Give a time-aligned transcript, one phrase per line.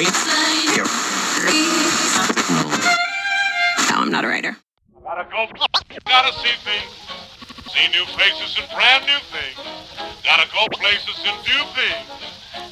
[0.00, 0.08] No,
[4.00, 4.56] I'm not a writer.
[5.04, 5.44] Gotta go,
[6.08, 6.88] gotta see things,
[7.68, 9.60] see new faces and brand new things.
[10.24, 12.08] Gotta go places and do things,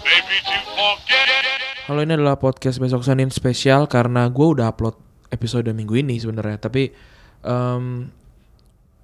[0.01, 1.45] maybe to forget.
[1.85, 4.97] Kalau ini adalah podcast besok Senin spesial karena gue udah upload
[5.29, 6.97] episode minggu ini sebenarnya, tapi
[7.45, 8.08] em,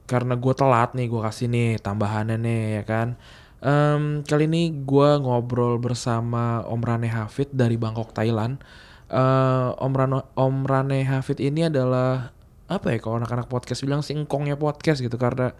[0.08, 3.20] karena gue telat nih gue kasih nih tambahannya nih ya kan.
[3.64, 8.60] Em, kali ini gue ngobrol bersama Om Rane Hafid dari Bangkok Thailand.
[9.08, 12.28] Eh, Om Rano, Om Rane Hafid ini adalah
[12.68, 15.52] apa ya kalau anak-anak podcast bilang singkongnya podcast gitu karena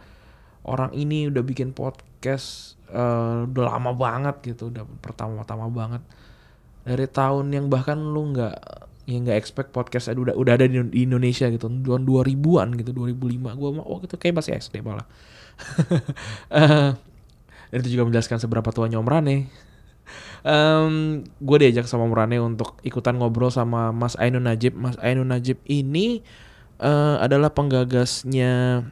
[0.68, 6.04] orang ini udah bikin podcast eh, udah lama banget gitu udah pertama-tama banget.
[6.84, 11.48] Dari tahun yang bahkan lu nggak yang nggak expect podcast udah udah ada di Indonesia
[11.48, 15.09] gitu tahun 2000-an gitu 2005 gua mah oh gitu kayak masih SD malah.
[16.52, 17.13] Eh,
[17.74, 19.51] dan itu juga menjelaskan seberapa tuanya Om Rane.
[20.46, 24.78] Em, gue diajak sama Om Rane untuk ikutan ngobrol sama Mas Ainun Najib.
[24.78, 26.23] Mas Ainun Najib ini
[26.79, 28.87] eh, adalah penggagasnya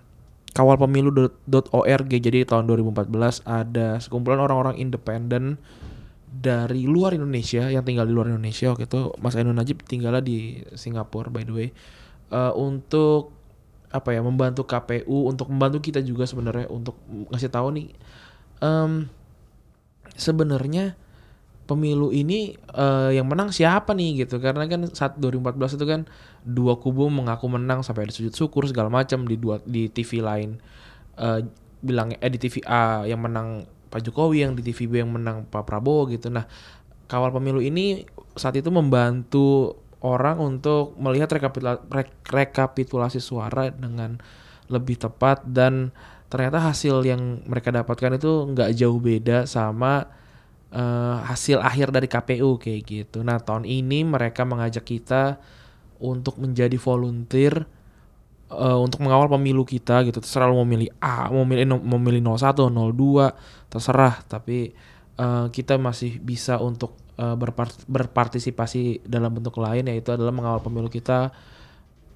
[0.51, 5.63] kawalpemilu.org jadi tahun 2014 ada sekumpulan orang-orang independen
[6.27, 9.15] dari luar Indonesia yang tinggal di luar Indonesia waktu itu.
[9.23, 11.69] Mas Ainun Najib tinggalnya di Singapura by the way.
[12.35, 13.31] Eh, untuk
[13.93, 16.97] apa ya membantu KPU untuk membantu kita juga sebenarnya untuk
[17.31, 17.87] ngasih tahu nih
[18.63, 19.11] em,
[20.15, 20.95] sebenarnya
[21.67, 24.39] pemilu ini eh, yang menang siapa nih gitu.
[24.39, 26.01] Karena kan saat 2014 itu kan
[26.43, 30.59] dua kubu mengaku menang sampai ada sujud syukur segala macam di dua di TV lain.
[31.19, 31.41] Eh
[31.83, 35.45] bilang eh di TV A yang menang Pak Jokowi yang di TV B yang menang
[35.51, 36.31] Pak Prabowo gitu.
[36.31, 36.47] Nah
[37.11, 38.07] kawal pemilu ini
[38.39, 44.19] saat itu membantu orang untuk melihat rekapitula- rek- rekapitulasi suara dengan
[44.67, 45.95] lebih tepat dan
[46.33, 50.09] ternyata hasil yang mereka dapatkan itu nggak jauh beda sama
[50.73, 53.21] eh, hasil akhir dari KPU kayak gitu.
[53.21, 55.37] Nah tahun ini mereka mengajak kita
[56.01, 57.69] untuk menjadi volunteer
[58.49, 60.25] eh, untuk mengawal pemilu kita gitu.
[60.25, 64.25] Terserah lu mau milih A, mau milih mau milih 01, 02, terserah.
[64.25, 64.73] Tapi
[65.21, 70.89] eh, kita masih bisa untuk eh, berpart- berpartisipasi dalam bentuk lain yaitu adalah mengawal pemilu
[70.89, 71.29] kita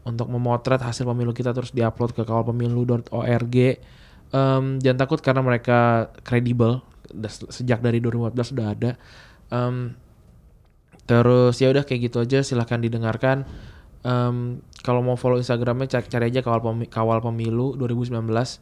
[0.06, 3.56] untuk memotret hasil pemilu kita terus diupload ke kawalpemilu.org.
[4.30, 6.82] Em, jangan takut karena mereka kredibel
[7.28, 8.90] sejak dari 2014 sudah ada.
[9.48, 9.94] Em,
[11.06, 13.46] terus ya udah kayak gitu aja silahkan didengarkan.
[14.02, 18.58] Em, kalau mau follow Instagramnya cari, cari aja kawal Pemi- kawal pemilu 2019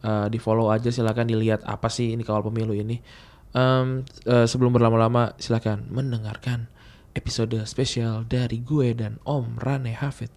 [0.00, 3.04] Eh, di follow aja silahkan dilihat apa sih ini kawal pemilu ini.
[3.52, 6.72] Em, eh, sebelum berlama-lama silahkan mendengarkan
[7.12, 10.32] episode spesial dari gue dan Om Rane Hafid.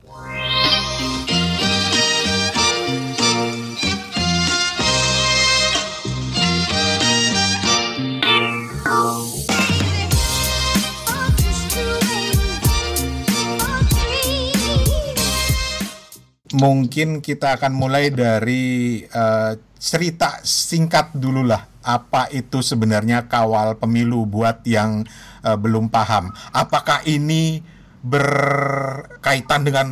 [16.53, 21.67] Mungkin kita akan mulai dari eh, cerita singkat dulu lah.
[21.83, 25.03] Apa itu sebenarnya kawal pemilu buat yang
[25.43, 26.31] eh, belum paham?
[26.53, 27.59] Apakah ini
[28.03, 29.87] berkaitan dengan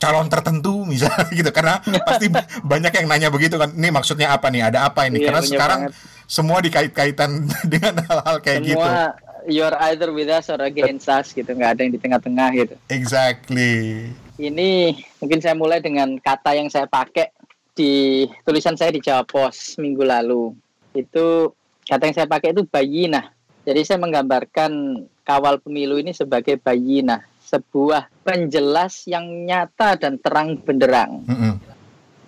[0.00, 1.50] calon tertentu misalnya gitu?
[1.54, 2.28] Karena pasti
[2.70, 3.72] banyak yang nanya begitu kan.
[3.72, 4.68] Ini maksudnya apa nih?
[4.68, 5.22] Ada apa ini?
[5.22, 6.26] Iya, Karena sekarang banget.
[6.26, 7.30] semua dikait-kaitan
[7.72, 8.82] dengan hal-hal kayak gitu.
[8.82, 9.14] Semua
[9.48, 12.74] you're either with us or against us gitu, nggak ada yang di tengah-tengah gitu.
[12.92, 14.10] Exactly.
[14.40, 17.28] Ini mungkin saya mulai dengan kata yang saya pakai
[17.76, 20.56] di tulisan saya di Jawa Pos minggu lalu.
[20.96, 21.52] Itu
[21.84, 23.36] kata yang saya pakai itu bayinah.
[23.68, 31.24] Jadi saya menggambarkan kawal pemilu ini sebagai bayinah, sebuah penjelas yang nyata dan terang benderang.
[31.28, 31.56] Mm-mm.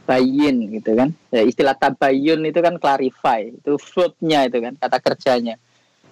[0.02, 5.54] bayin gitu kan ya, istilah tabayun itu kan clarify itu verbnya itu kan kata kerjanya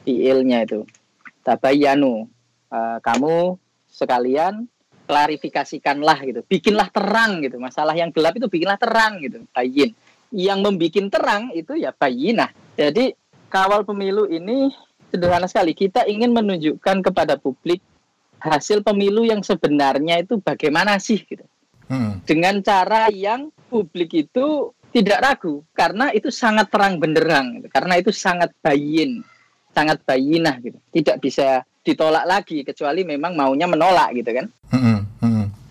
[0.07, 0.87] fiilnya itu
[1.43, 2.31] tabayanu
[2.71, 3.59] Eh, kamu
[3.91, 4.71] sekalian
[5.11, 6.41] klarifikasikanlah gitu.
[6.47, 7.59] Bikinlah terang gitu.
[7.59, 9.91] Masalah yang gelap itu bikinlah terang gitu bayin.
[10.31, 13.13] Yang membikin terang itu ya bayinah jadi
[13.53, 14.73] kawal pemilu ini
[15.13, 15.77] sederhana sekali.
[15.77, 17.85] Kita ingin menunjukkan kepada publik
[18.41, 21.45] hasil pemilu yang sebenarnya itu bagaimana sih gitu.
[21.91, 22.23] Mm-mm.
[22.23, 25.67] dengan cara yang publik itu tidak ragu.
[25.75, 27.69] Karena itu sangat terang benderang gitu.
[27.69, 29.27] karena itu sangat bayin
[29.75, 30.79] sangat bayinah gitu.
[30.91, 34.47] Tidak bisa ditolak lagi kecuali memang maunya menolak gitu kan.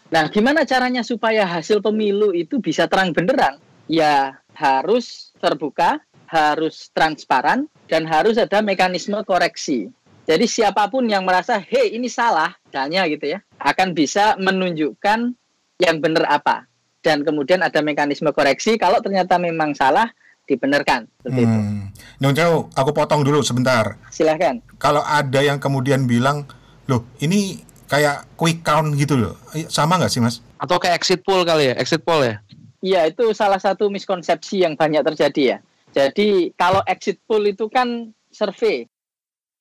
[0.10, 3.62] Nah gimana caranya supaya hasil pemilu itu bisa terang benderang?
[3.86, 9.90] Ya harus terbuka harus transparan dan harus ada mekanisme koreksi.
[10.30, 15.34] Jadi siapa pun yang merasa hei ini salah misalnya gitu ya akan bisa menunjukkan
[15.81, 16.69] yang benar apa.
[17.01, 20.12] Dan kemudian ada mekanisme koreksi kalau ternyata memang salah
[20.50, 21.94] dibenarkan seperti itu Hmm.
[22.19, 23.96] Nyong Chow, aku potong dulu sebentar.
[24.10, 26.50] silahkan Kalau ada yang kemudian bilang,
[26.90, 29.38] Loh, ini kayak quick count gitu loh.
[29.69, 30.42] Sama nggak sih, Mas?
[30.57, 32.42] Atau kayak exit poll kali ya, exit poll ya?
[32.81, 35.57] Iya, itu salah satu miskonsepsi yang banyak terjadi ya.
[35.94, 38.90] Jadi kalau exit poll itu kan survei,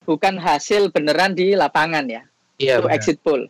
[0.09, 2.23] bukan hasil beneran di lapangan ya.
[2.59, 2.83] Iya.
[2.83, 3.47] itu exit poll.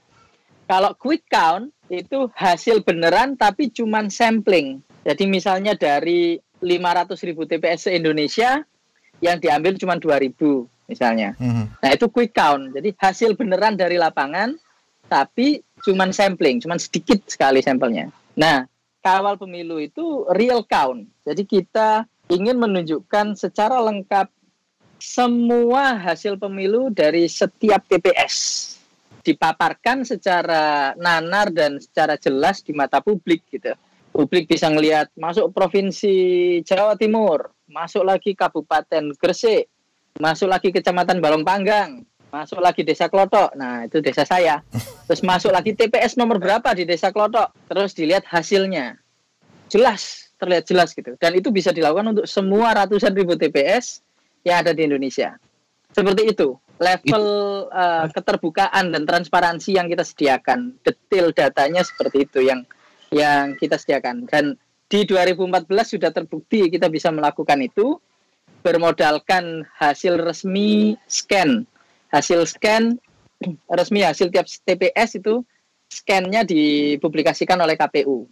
[0.68, 4.84] Kalau quick count itu hasil beneran tapi cuman sampling.
[5.00, 8.62] Jadi misalnya dari 500 ribu TPS se-Indonesia
[9.18, 11.36] yang diambil cuma 2000 misalnya.
[11.38, 11.82] Mhm.
[11.82, 12.72] Nah itu quick count.
[12.74, 14.56] Jadi hasil beneran dari lapangan
[15.08, 18.10] tapi cuman sampling, cuman sedikit sekali sampelnya.
[18.36, 18.64] Nah
[19.04, 21.06] kawal pemilu itu real count.
[21.24, 24.28] Jadi kita ingin menunjukkan secara lengkap
[24.98, 28.76] semua hasil pemilu dari setiap TPS
[29.22, 33.76] dipaparkan secara nanar dan secara jelas di mata publik gitu.
[34.10, 36.14] Publik bisa ngelihat masuk provinsi
[36.66, 39.70] Jawa Timur, masuk lagi Kabupaten Gresik,
[40.18, 42.02] masuk lagi Kecamatan Balong Panggang,
[42.34, 43.54] masuk lagi Desa Klotok.
[43.54, 44.60] Nah, itu desa saya.
[45.06, 47.54] Terus masuk lagi TPS nomor berapa di Desa Klotok.
[47.70, 49.00] Terus dilihat hasilnya.
[49.68, 51.16] Jelas, terlihat jelas gitu.
[51.20, 54.00] Dan itu bisa dilakukan untuk semua ratusan ribu TPS
[54.44, 55.36] yang ada di Indonesia.
[55.92, 57.24] Seperti itu level
[57.68, 60.78] uh, keterbukaan dan transparansi yang kita sediakan.
[60.86, 62.62] Detail datanya seperti itu yang
[63.12, 64.28] yang kita sediakan.
[64.28, 64.56] Dan
[64.88, 68.00] di 2014 sudah terbukti kita bisa melakukan itu
[68.64, 71.64] bermodalkan hasil resmi scan.
[72.10, 72.96] Hasil scan
[73.78, 75.44] resmi hasil tiap TPS itu
[75.88, 78.28] scan-nya dipublikasikan oleh KPU.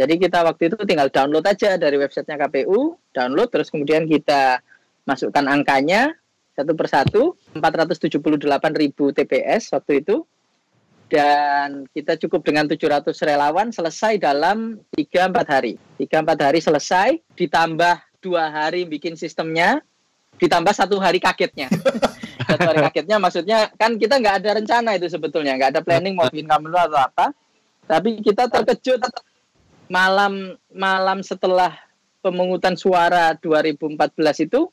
[0.00, 4.64] Jadi kita waktu itu tinggal download aja dari websitenya KPU, download terus kemudian kita
[5.04, 6.16] masukkan angkanya
[6.56, 7.22] satu persatu
[7.52, 8.48] 478
[8.80, 10.24] ribu TPS waktu itu
[11.10, 15.74] dan kita cukup dengan 700 relawan selesai dalam 3-4 hari.
[15.98, 19.82] 3-4 hari selesai ditambah dua hari bikin sistemnya
[20.38, 21.68] ditambah satu hari kagetnya.
[22.48, 26.26] Satu hari kagetnya maksudnya kan kita nggak ada rencana itu sebetulnya nggak ada planning mau
[26.32, 27.26] bikin kamu atau apa.
[27.84, 29.04] Tapi kita terkejut
[29.92, 31.76] malam malam setelah
[32.24, 34.72] pemungutan suara 2014 itu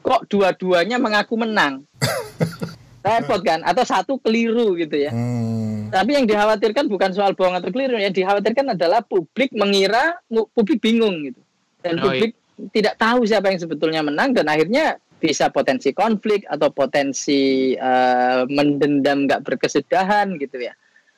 [0.00, 1.82] kok dua-duanya mengaku menang
[3.06, 3.62] repot kan?
[3.62, 5.14] Atau satu keliru gitu ya.
[5.14, 5.64] Hmm.
[5.86, 11.30] tapi yang dikhawatirkan bukan soal bohong atau keliru yang dikhawatirkan adalah publik mengira publik bingung
[11.30, 11.40] gitu.
[11.78, 12.34] Dan Oh, publik
[12.74, 19.30] tidak tahu siapa yang sebetulnya menang dan akhirnya bisa potensi konflik atau potensi eh, mendendam
[19.30, 20.74] nggak berkesudahan gitu ya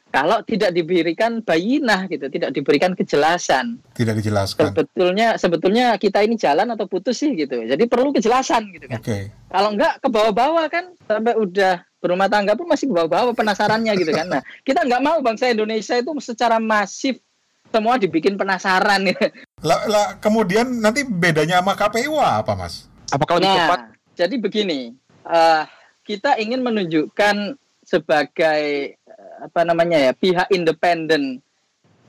[0.08, 4.72] kalau tidak diberikan bayinah gitu tidak diberikan kejelasan Tidak dijelaskan.
[4.72, 9.28] sebetulnya sebetulnya kita ini jalan atau putus sih gitu jadi perlu kejelasan gitu kan Oke.
[9.52, 14.12] kalau enggak ke bawah-bawah kan sampai udah berumah tangga pun masih ke bawah-bawah penasarannya gitu
[14.16, 17.20] kan nah kita nggak mau bangsa Indonesia itu secara masif
[17.69, 19.28] semua dibikin penasaran gitu.
[19.61, 22.88] Lah, lah, kemudian nanti bedanya sama KPU apa, Mas?
[23.12, 23.81] Apakah lebih nah cepat?
[24.19, 24.81] jadi begini
[25.28, 25.62] eh,
[26.02, 27.54] kita ingin menunjukkan
[27.87, 28.97] sebagai
[29.43, 31.38] apa namanya ya pihak independen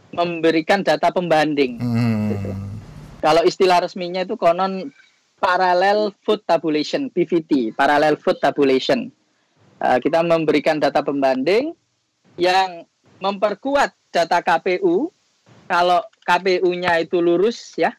[0.09, 2.69] memberikan data pembanding Hmm.
[3.19, 4.95] Kalau istilah resminya itu konon
[5.43, 9.11] parallel food tabulation (PVT), parallel food tabulation.
[9.79, 11.75] Uh, kita memberikan data pembanding
[12.39, 12.87] yang
[13.19, 15.11] memperkuat data KPU.
[15.67, 17.91] Kalau KPU-nya itu lurus ya,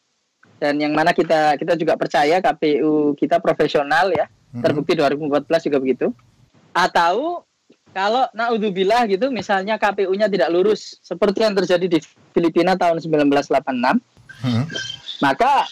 [0.57, 4.25] dan yang mana kita kita juga percaya KPU kita profesional ya,
[4.57, 4.63] Mhm.
[4.65, 6.07] terbukti 2014 juga begitu.
[6.73, 7.45] Atau
[7.91, 11.99] kalau naudzubillah gitu, misalnya KPU-nya tidak lurus seperti yang terjadi di
[12.31, 14.01] Filipina tahun 1986
[14.41, 14.65] Hmm.
[15.21, 15.69] maka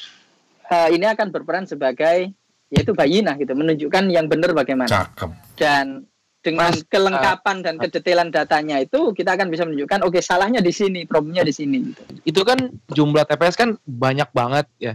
[0.69, 2.29] eh, ini akan berperan sebagai
[2.69, 5.57] yaitu bayinah gitu menunjukkan yang benar bagaimana Cakep.
[5.57, 6.05] dan
[6.45, 11.03] dengan Mas, kelengkapan dan kedetailan datanya itu kita akan bisa menunjukkan oke salahnya di sini
[11.09, 12.03] problemnya di sini gitu.
[12.23, 14.95] Itu kan jumlah TPS kan banyak banget ya.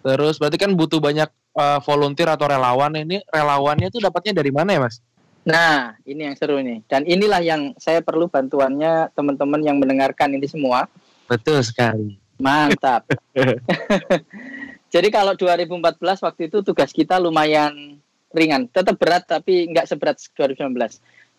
[0.00, 1.28] Terus berarti kan butuh banyak
[1.58, 2.94] uh, volunteer atau relawan.
[2.96, 5.04] Ini relawannya itu dapatnya dari mana ya, Mas?
[5.48, 10.44] Nah ini yang seru nih dan inilah yang saya perlu bantuannya teman-teman yang mendengarkan ini
[10.44, 10.84] semua
[11.24, 12.20] Betul sekali.
[12.36, 13.08] mantap.
[14.94, 18.00] Jadi kalau 2014 waktu itu tugas kita lumayan
[18.32, 20.72] ringan, tetap berat tapi nggak seberat 2019.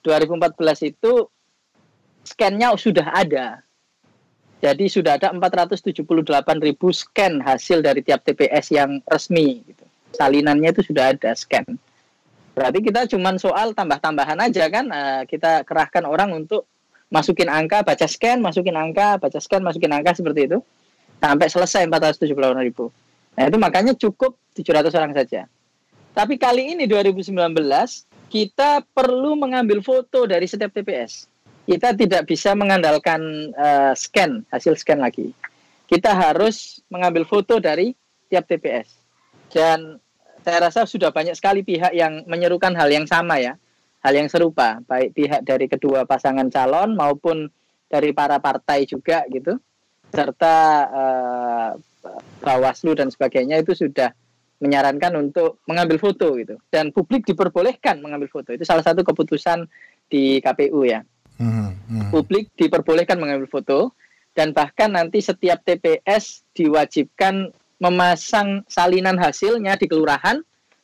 [0.05, 1.29] 2014 itu
[2.25, 3.61] scan-nya sudah ada.
[4.59, 6.03] Jadi sudah ada 478
[6.59, 9.63] ribu scan hasil dari tiap TPS yang resmi.
[9.63, 9.85] Gitu.
[10.13, 11.79] Salinannya itu sudah ada scan.
[12.53, 14.85] Berarti kita cuman soal tambah-tambahan aja kan.
[14.89, 16.65] Eh, kita kerahkan orang untuk
[17.09, 20.59] masukin angka, baca scan, masukin angka, baca scan, masukin angka seperti itu.
[21.19, 22.89] Sampai selesai 478 ribu.
[23.35, 25.47] Nah itu makanya cukup 700 orang saja.
[26.15, 27.31] Tapi kali ini 2019
[28.29, 31.27] kita perlu mengambil foto dari setiap TPS.
[31.69, 35.31] Kita tidak bisa mengandalkan eh, scan hasil scan lagi.
[35.89, 37.93] Kita harus mengambil foto dari
[38.29, 38.93] tiap TPS.
[39.49, 39.97] Dan
[40.49, 43.53] saya rasa sudah banyak sekali pihak yang menyerukan hal yang sama ya.
[43.99, 47.51] hal yang serupa, baik pihak dari kedua pasangan calon maupun
[47.91, 49.59] dari para partai juga gitu,
[50.07, 50.55] serta
[50.87, 51.69] eh,
[52.39, 54.07] Bawaslu dan sebagainya itu sudah
[54.63, 59.67] menyarankan untuk mengambil foto gitu dan publik diperbolehkan mengambil foto itu salah satu keputusan
[60.07, 61.03] di KPU ya
[61.39, 62.11] Hmm, hmm.
[62.11, 63.95] publik diperbolehkan mengambil foto
[64.35, 70.39] dan bahkan nanti setiap TPS diwajibkan memasang salinan hasilnya di kelurahan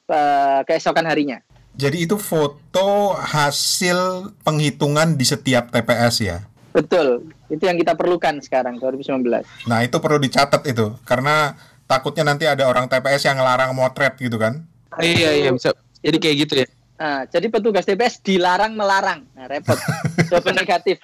[0.10, 1.40] eh, keesokan harinya
[1.76, 6.40] Jadi itu foto hasil penghitungan di setiap TPS ya.
[6.72, 9.24] betul itu yang kita perlukan sekarang 2019
[9.68, 14.38] Nah itu perlu dicatat itu karena takutnya nanti ada orang TPS yang ngelarang motret gitu
[14.38, 14.66] kan.
[14.98, 15.74] Iya iya bisa.
[16.02, 16.68] Jadi kayak gitu ya.
[16.96, 19.28] Nah, jadi petugas TPS dilarang melarang.
[19.36, 19.76] Nah, repot.
[20.32, 20.96] Jawaban negatif.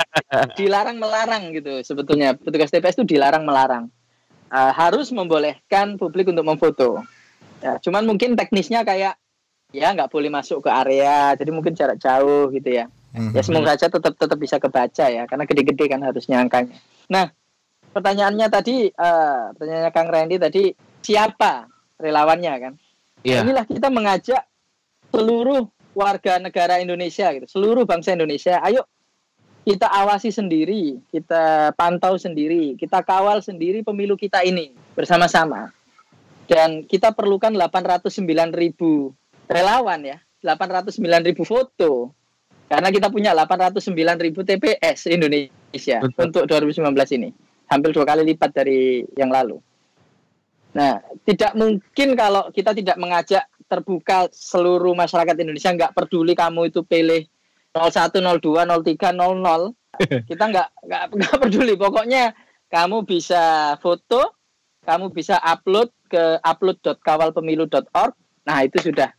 [0.56, 2.38] Dilarang melarang gitu sebetulnya.
[2.38, 3.92] Petugas TPS itu dilarang melarang.
[4.51, 7.00] Ah, harus membolehkan publik untuk memfoto.
[7.63, 9.15] Ya, cuman mungkin teknisnya kayak
[9.72, 12.91] ya nggak boleh masuk ke area, jadi mungkin jarak jauh gitu ya.
[13.15, 13.31] Mhm.
[13.31, 16.75] Ya semoga saja tetap tetap bisa kebaca ya, karena gede-gede kan harusnya angkanya.
[17.08, 17.31] Nah,
[17.96, 20.63] pertanyaannya tadi, eh, pertanyaannya Kang Randy tadi
[21.00, 22.74] siapa relawannya kan?
[23.24, 23.48] Iya.
[23.48, 24.43] Inilah kita mengajak
[25.15, 25.63] seluruh
[25.96, 28.84] warga negara Indonesia gitu, seluruh bangsa Indonesia, ayo
[29.62, 35.70] kita awasi sendiri, kita pantau sendiri, kita kawal sendiri pemilu kita ini bersama-sama.
[36.50, 39.13] Dan kita perlukan 809 ribu
[39.48, 42.12] relawan ya, 809 ribu foto.
[42.68, 43.91] Karena kita punya 809
[44.24, 46.32] ribu TPS Indonesia Betul.
[46.32, 47.30] untuk 2019 ini.
[47.68, 49.60] Hampir dua kali lipat dari yang lalu.
[50.75, 56.84] Nah, tidak mungkin kalau kita tidak mengajak terbuka seluruh masyarakat Indonesia nggak peduli kamu itu
[56.84, 57.24] pilih
[57.75, 60.28] 01, 02, 03, 00.
[60.30, 61.74] Kita nggak nggak nggak peduli.
[61.80, 62.36] Pokoknya
[62.72, 64.36] kamu bisa foto,
[64.84, 68.13] kamu bisa upload ke upload.kawalpemilu.org.
[68.48, 69.10] Nah, itu sudah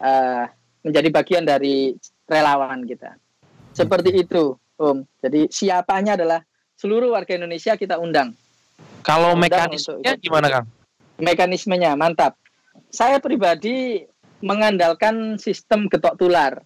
[0.00, 0.44] eh,
[0.82, 1.94] menjadi bagian dari
[2.26, 3.14] relawan kita.
[3.74, 5.06] Seperti itu, Om.
[5.22, 6.40] Jadi siapanya adalah
[6.78, 8.34] seluruh warga Indonesia kita undang.
[9.04, 10.66] Kalau Undang mekanismenya gimana Kang?
[11.20, 12.40] Mekanismenya mantap.
[12.90, 14.02] Saya pribadi
[14.42, 16.64] mengandalkan sistem getok tular,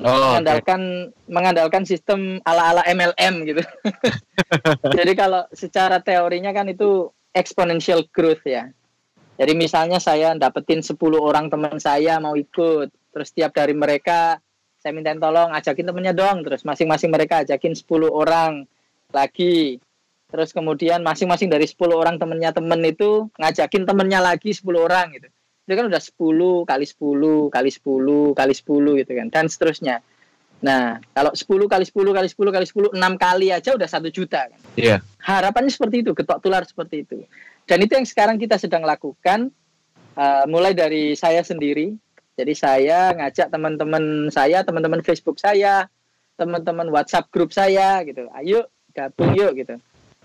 [0.00, 3.62] Oh, mengandalkan mengandalkan sistem ala-ala MLM gitu.
[4.98, 8.72] Jadi kalau secara teorinya kan itu exponential growth ya.
[9.40, 14.36] Jadi misalnya saya dapetin 10 orang teman saya mau ikut, terus tiap dari mereka
[14.80, 18.64] saya minta tolong ajakin temennya dong, terus masing-masing mereka ajakin 10 orang
[19.12, 19.80] lagi.
[20.30, 25.28] Terus kemudian masing-masing dari 10 orang temennya temen itu ngajakin temennya lagi 10 orang gitu.
[25.64, 30.02] Itu kan udah 10 kali 10 kali 10 kali 10 gitu kan dan seterusnya.
[30.60, 34.44] Nah, kalau 10 kali 10 kali 10 kali 10 6 kali aja udah satu juta
[34.44, 34.60] kan.
[34.76, 35.00] Iya.
[35.24, 37.24] Harapannya seperti itu, getok tular seperti itu.
[37.64, 39.48] Dan itu yang sekarang kita sedang lakukan
[40.20, 41.96] uh, mulai dari saya sendiri.
[42.36, 45.88] Jadi saya ngajak teman-teman saya, teman-teman Facebook saya,
[46.36, 48.28] teman-teman WhatsApp grup saya gitu.
[48.36, 49.76] Ayo gabung yuk gitu.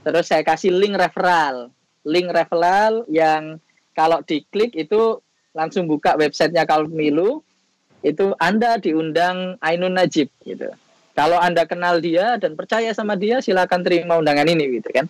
[0.04, 1.72] Terus saya kasih link referral.
[2.06, 3.58] Link referral yang
[3.96, 5.24] kalau diklik itu
[5.56, 7.40] langsung buka websitenya Kalmilu
[8.04, 10.70] itu Anda diundang Ainun Najib gitu.
[11.16, 15.08] Kalau Anda kenal dia dan percaya sama dia silakan terima undangan ini gitu kan.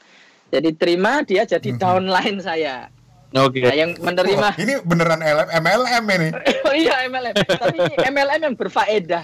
[0.54, 1.80] Jadi terima dia jadi Mhm.
[1.82, 2.88] downline saya.
[3.36, 3.60] Oke.
[3.60, 6.30] Nah, yang menerima Wah, ini beneran LM, MLM ini.
[6.68, 9.24] oh iya MLM, tapi MLM yang berfaedah.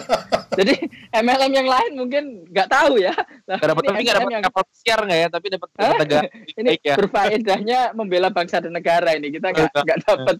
[0.58, 0.74] Jadi
[1.12, 3.12] MLM yang lain mungkin nggak tahu ya.
[3.44, 5.28] Nah, Gak dapat tapi nggak dapat yang- kapal pesiar nggak ya?
[5.28, 6.28] Tapi dapat negara.
[6.60, 6.94] ini Baik ya.
[6.96, 10.36] berfaedahnya membela bangsa dan negara ini kita nggak nggak dapat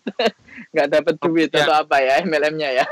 [0.72, 1.64] nggak dapat duit Ya.
[1.64, 2.86] atau apa ya MLM-nya ya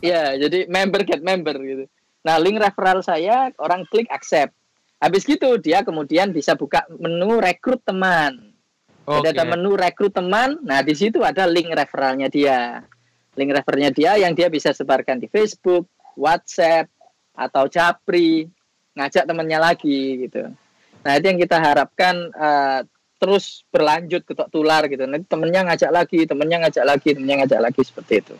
[0.00, 1.84] ya jadi member get member gitu
[2.20, 4.52] nah link referral saya orang klik accept
[5.00, 8.52] habis gitu dia kemudian bisa buka menu rekrut teman.
[9.10, 10.60] Jadi ada menu rekrut teman.
[10.62, 12.84] Nah di situ ada link referralnya dia.
[13.34, 16.86] Link referralnya dia yang dia bisa sebarkan di Facebook WhatsApp
[17.34, 18.46] atau Japri.
[18.94, 20.52] Ngajak temennya lagi gitu.
[21.00, 22.80] Nah itu yang kita harapkan eh,
[23.16, 25.08] terus berlanjut ketok tular gitu.
[25.08, 28.36] Nanti temennya ngajak lagi temennya ngajak lagi temennya ngajak lagi seperti itu.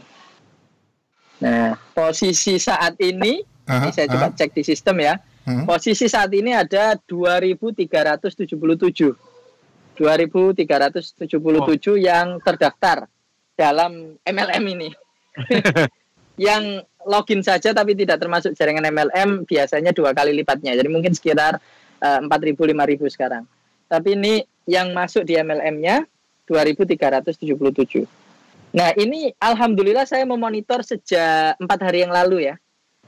[1.41, 4.37] Nah posisi saat ini Aha, ini saya coba aha.
[4.37, 5.15] cek di sistem ya
[5.51, 5.67] Hmm.
[5.67, 8.55] posisi saat ini ada 2377
[9.99, 13.05] 2377 yang terdaftar
[13.59, 14.89] dalam MLM ini.
[16.41, 20.73] Yang login saja tapi tidak termasuk jaringan MLM biasanya dua kali lipatnya.
[20.73, 21.61] Jadi mungkin sekitar
[22.01, 23.45] eh, 4.000 5.000 sekarang.
[23.93, 24.41] Tapi ini
[24.71, 26.07] yang masuk di MLM-nya
[26.47, 28.07] 2.377
[28.71, 32.55] nah ini alhamdulillah saya memonitor sejak empat hari yang lalu ya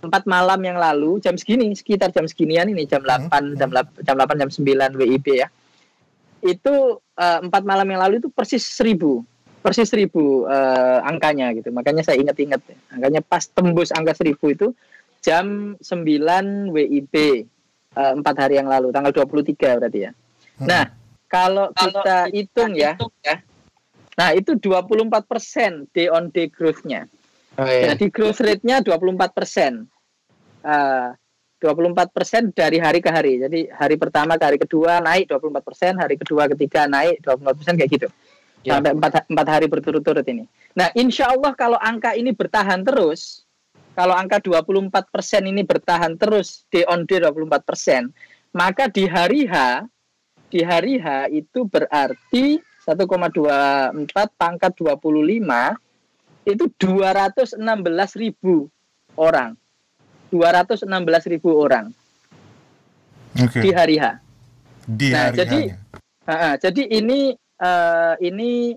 [0.02, 4.14] empat malam yang lalu jam segini sekitar jam seginian ini jam 8 jam 8 jam
[4.18, 5.48] 8 jam 9 WIB ya
[6.42, 6.74] itu
[7.16, 9.22] eh, empat malam yang lalu itu persis seribu
[9.62, 11.70] persis seribu eh, angkanya gitu.
[11.70, 14.66] Makanya saya ingat-ingat angkanya pas tembus angka seribu itu
[15.22, 20.12] jam 9 WIB eh, empat hari yang lalu tanggal 23 berarti ya.
[20.58, 20.66] Hmm.
[20.66, 20.84] Nah,
[21.30, 22.98] kalau kita hitung ya,
[24.18, 27.08] nah itu 24 persen day on day growth-nya.
[27.56, 27.94] Oh, iya.
[27.94, 29.88] Jadi growth rate-nya 24 persen.
[30.62, 33.38] 24 persen dari hari ke hari.
[33.38, 37.74] Jadi hari pertama ke hari kedua naik 24 persen, hari kedua ketiga naik 24 persen
[37.78, 38.08] kayak gitu.
[38.62, 38.78] Ya.
[38.78, 40.46] Sampai empat, empat hari berturut-turut ini.
[40.74, 43.42] Nah, insya Allah kalau angka ini bertahan terus,
[43.94, 48.10] kalau angka 24 persen ini bertahan terus day on day 24 persen,
[48.54, 49.86] maka di hari H,
[50.50, 57.58] di hari H itu berarti 1,24 pangkat 25 itu 216
[58.18, 58.66] ribu
[59.14, 59.54] orang.
[60.32, 60.88] 216
[61.28, 61.92] ribu orang
[63.36, 63.60] Oke.
[63.60, 64.04] di hari H.
[64.88, 65.68] Di Nah, hari jadi-
[66.26, 68.72] ha, jadi ini eh, ini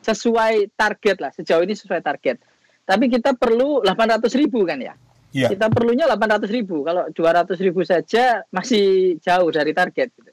[0.00, 2.40] sesuai target lah sejauh ini sesuai target.
[2.84, 4.92] Tapi kita perlu 800 ribu kan ya?
[5.32, 5.48] Iya.
[5.54, 6.84] Kita perlunya 800 ribu.
[6.84, 10.12] Kalau 200 ribu saja masih jauh dari target.
[10.12, 10.30] Gitu.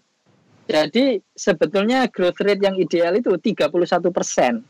[0.67, 4.61] Jadi sebetulnya growth rate yang ideal itu 31 persen.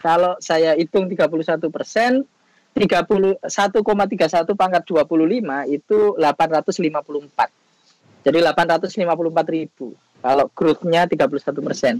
[0.00, 2.24] Kalau saya hitung 31 persen,
[2.74, 3.42] 31,31
[4.54, 8.24] pangkat 25 itu 854.
[8.24, 9.96] Jadi 854 ribu.
[10.20, 11.94] Kalau growth-nya 31 persen.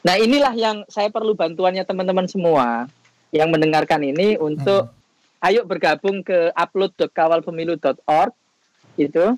[0.00, 2.88] Nah inilah yang saya perlu bantuannya teman-teman semua
[3.34, 4.88] yang mendengarkan ini untuk
[5.44, 8.32] ayo bergabung ke upload.kawalpemilu.org
[8.96, 9.36] itu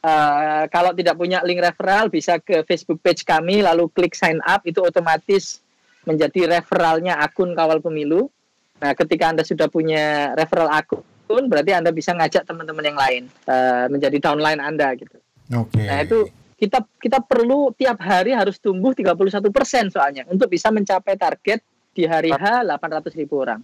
[0.00, 4.64] Eh, kalau tidak punya link referral bisa ke Facebook page kami lalu klik sign up
[4.64, 5.60] itu otomatis
[6.08, 8.32] menjadi referralnya akun kawal pemilu.
[8.80, 13.86] Nah ketika anda sudah punya referral akun berarti anda bisa ngajak teman-teman yang lain eh,
[13.92, 15.20] menjadi downline anda gitu.
[15.52, 15.84] Oke.
[15.84, 19.16] Nah itu kita kita perlu tiap hari harus tumbuh 31
[19.48, 23.60] persen soalnya untuk bisa mencapai target di hari H 800 ribu orang.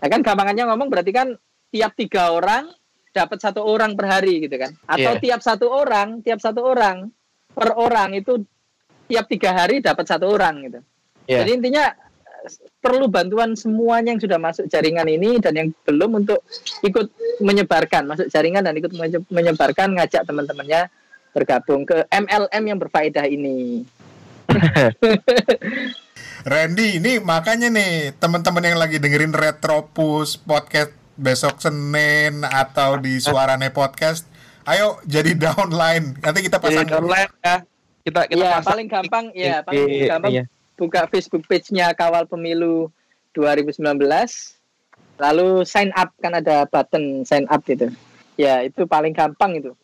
[0.00, 1.28] Nah kan gampangannya ngomong berarti kan
[1.72, 2.68] tiap tiga orang
[3.10, 4.72] dapat satu orang per hari gitu kan?
[4.86, 5.22] Atau Iya.
[5.22, 7.08] tiap satu orang tiap satu orang
[7.50, 8.40] per orang itu
[9.10, 10.80] tiap tiga hari dapat satu orang gitu.
[11.26, 11.42] Iya.
[11.42, 11.84] Jadi intinya
[12.80, 16.40] perlu bantuan semuanya yang sudah masuk jaringan ini dan yang belum untuk
[16.80, 20.88] ikut menyebarkan masuk jaringan dan ikut menye- menyebarkan ngajak teman-temannya
[21.30, 23.86] bergabung ke MLM yang berfaedah ini.
[26.50, 33.68] Randy, ini makanya nih teman-teman yang lagi dengerin Retropus podcast besok Senin atau di Suarane
[33.68, 34.24] podcast,
[34.64, 36.16] ayo jadi downline.
[36.16, 37.56] Nanti kita Jadi pasang online ya.
[38.00, 40.44] Kita kita Iya, pasang paling gampang ya, paling gampang iya.
[40.80, 42.88] Buka Facebook page-nya Kawal Pemilu
[43.36, 44.00] 2019.
[45.20, 47.92] Lalu sign up kan ada button sign up gitu.
[48.40, 49.76] Ya, itu paling gampang itu.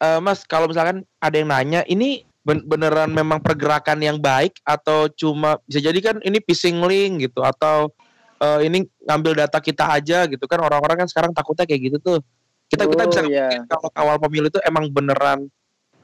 [0.00, 5.12] Eh, Mas, kalau misalkan ada yang nanya, ini ben- beneran memang pergerakan yang baik atau
[5.12, 7.92] cuma bisa jadi kan ini phishing link gitu atau
[8.40, 12.18] eh, ini ngambil data kita aja gitu kan orang-orang kan sekarang takutnya kayak gitu tuh.
[12.66, 13.52] Kita kita Oh, bisa iya.
[13.52, 15.46] ngomongin kalau awal pemilu itu emang beneran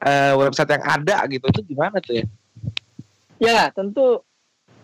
[0.05, 2.25] eh, website yang ada gitu itu gimana tuh ya?
[3.39, 4.21] Ya, tentu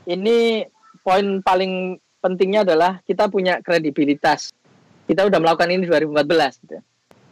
[0.08, 0.64] ini
[1.04, 4.56] poin paling pentingnya adalah kita punya kredibilitas.
[5.06, 6.78] Kita udah melakukan ini 2014 gitu.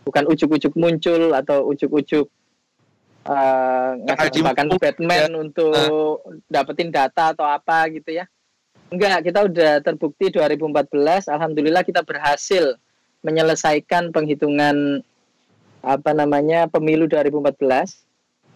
[0.04, 2.28] Bukan ujuk-ujuk muncul atau ujuk-ujuk
[3.26, 4.44] uh, ngasih
[4.78, 6.20] Batman untuk
[6.52, 8.28] dapetin data atau apa gitu ya.
[8.94, 12.78] Enggak, kita udah terbukti 2014 alhamdulillah kita berhasil
[13.26, 15.02] menyelesaikan penghitungan
[15.82, 18.13] apa namanya pemilu 2014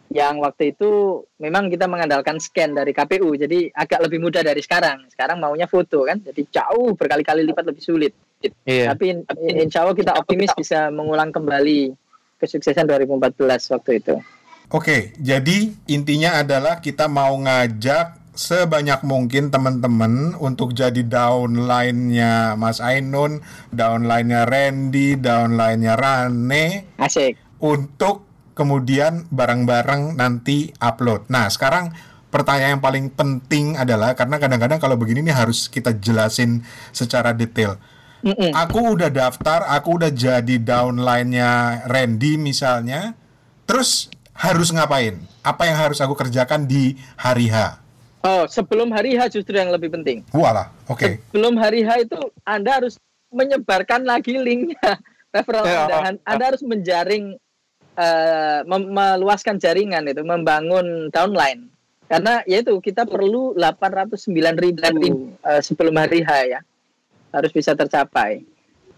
[0.08, 5.04] yang waktu itu memang kita mengandalkan scan dari KPU jadi agak lebih mudah dari sekarang.
[5.12, 6.20] Sekarang maunya foto kan?
[6.24, 8.14] Jadi jauh berkali-kali lipat lebih sulit.
[8.70, 8.94] Iya.
[8.94, 9.26] tapi in-
[9.66, 11.90] insya Allah kita optimis bisa mengulang kembali
[12.38, 14.16] kesuksesan 2014 waktu itu.
[14.70, 23.42] Oke, jadi intinya adalah kita mau ngajak sebanyak mungkin teman-teman untuk jadi downline-nya Mas Ainun,
[23.74, 27.34] downline-nya Randy, downline-nya Rane asik.
[27.58, 28.27] untuk
[28.58, 31.30] kemudian bareng-bareng nanti upload.
[31.30, 31.94] Nah, sekarang
[32.34, 37.78] pertanyaan yang paling penting adalah karena kadang-kadang kalau begini nih harus kita jelasin secara detail.
[38.26, 38.50] Mm-mm.
[38.58, 43.14] Aku udah daftar, aku udah jadi downline-nya Randy misalnya.
[43.70, 45.22] Terus harus ngapain?
[45.46, 47.88] Apa yang harus aku kerjakan di hari H?
[48.28, 51.24] oh sebelum hari H justru yang lebih penting Walah, oke.
[51.32, 53.00] sebelum hari H itu Anda harus
[53.32, 55.00] menyebarkan lagi linknya
[55.36, 56.20] referral Ya, Anda.
[56.28, 57.40] Anda harus menjaring
[57.98, 61.68] eh, mem- meluaskan jaringan itu, membangun downline.
[62.08, 66.60] Karena yaitu kita perlu 809 ribu eh, sebelum hari H ya
[67.36, 68.48] harus bisa tercapai.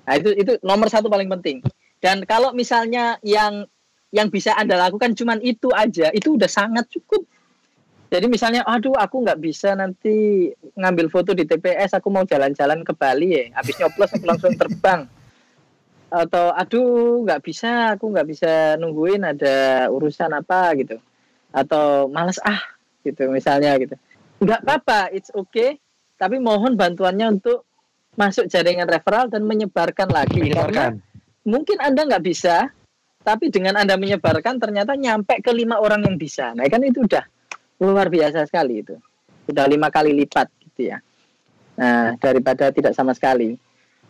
[0.06, 1.66] Nah itu itu nomor satu paling penting.
[2.00, 3.66] Dan kalau misalnya yang
[4.10, 7.26] yang bisa anda lakukan cuman itu aja, itu udah sangat cukup.
[8.10, 12.90] Jadi misalnya, aduh aku nggak bisa nanti ngambil foto di TPS, aku mau jalan-jalan ke
[12.98, 15.06] Bali ya, habis nyoblos aku langsung terbang.
[16.10, 20.98] Atau aduh nggak bisa, aku nggak bisa nungguin ada urusan apa gitu.
[21.54, 22.62] Atau males ah
[23.06, 23.93] gitu misalnya gitu.
[24.41, 25.78] Nggak apa-apa, it's okay.
[26.19, 27.63] Tapi mohon bantuannya untuk
[28.17, 30.52] masuk jaringan referral dan menyebarkan lagi.
[30.52, 30.91] Karena Menyebarkan.
[31.48, 32.67] mungkin Anda nggak bisa,
[33.24, 36.52] tapi dengan Anda menyebarkan ternyata nyampe ke lima orang yang bisa.
[36.58, 37.24] Nah kan itu udah
[37.80, 38.95] luar biasa sekali itu.
[39.48, 41.00] Sudah lima kali lipat gitu ya.
[41.80, 43.56] Nah, daripada tidak sama sekali.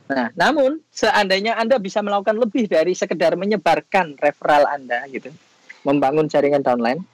[0.10, 5.30] Nah, namun seandainya Anda bisa melakukan lebih dari sekedar menyebarkan referral Anda gitu,
[5.86, 7.06] membangun jaringan downline,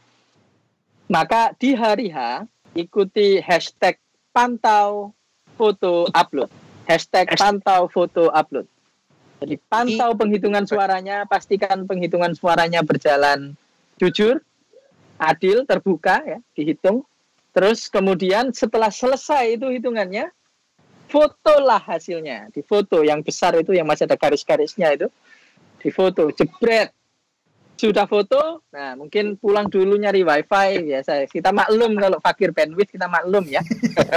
[1.11, 3.99] maka di hari H ikuti hashtag
[4.31, 5.11] pantau
[5.59, 6.47] foto upload.
[6.87, 8.63] Hashtag pantau foto upload.
[9.43, 13.59] Jadi pantau penghitungan suaranya, pastikan penghitungan suaranya berjalan
[13.99, 14.39] jujur,
[15.19, 17.03] adil, terbuka ya, dihitung.
[17.51, 20.31] Terus kemudian setelah selesai itu hitungannya,
[21.09, 22.49] fotolah hasilnya.
[22.51, 25.07] Di foto yang besar itu yang masih ada garis-garisnya itu,
[25.81, 26.91] di foto, jebret.
[27.75, 31.27] Sudah foto, nah mungkin pulang dulu nyari wifi biasa.
[31.27, 33.59] Kita maklum kalau fakir bandwidth kita maklum ya.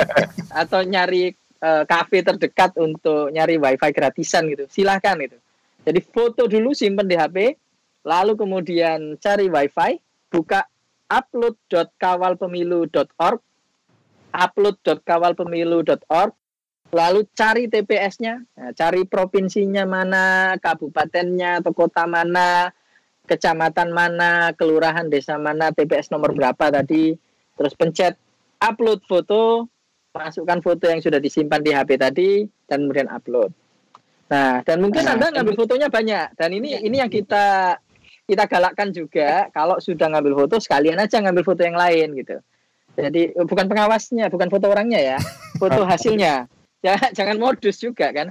[0.62, 4.70] Atau nyari eh, kafe terdekat untuk nyari wifi gratisan gitu.
[4.70, 5.34] Silahkan gitu.
[5.82, 7.58] Jadi foto dulu simpen di HP,
[8.06, 9.98] lalu kemudian cari wifi,
[10.30, 10.62] buka
[11.10, 13.40] upload.kawalpemilu.org,
[14.36, 16.32] upload.kawalpemilu.org,
[16.88, 22.72] lalu cari TPS-nya, nah, cari provinsinya mana, kabupatennya atau kota mana,
[23.28, 27.12] kecamatan mana, kelurahan desa mana, TPS nomor berapa tadi,
[27.60, 28.16] terus pencet
[28.56, 29.68] upload foto,
[30.16, 32.30] masukkan foto yang sudah disimpan di HP tadi,
[32.64, 33.52] dan kemudian upload.
[34.28, 37.76] Nah, dan mungkin Nah, Anda ngambil fotonya banyak, dan ini ini yang kita
[38.28, 42.36] kita galakkan juga kalau sudah ngambil foto sekalian aja ngambil foto yang lain gitu.
[42.98, 45.18] Jadi bukan pengawasnya, bukan foto orangnya ya,
[45.60, 46.48] foto hasilnya.
[46.84, 48.30] Jangan, jangan modus juga kan.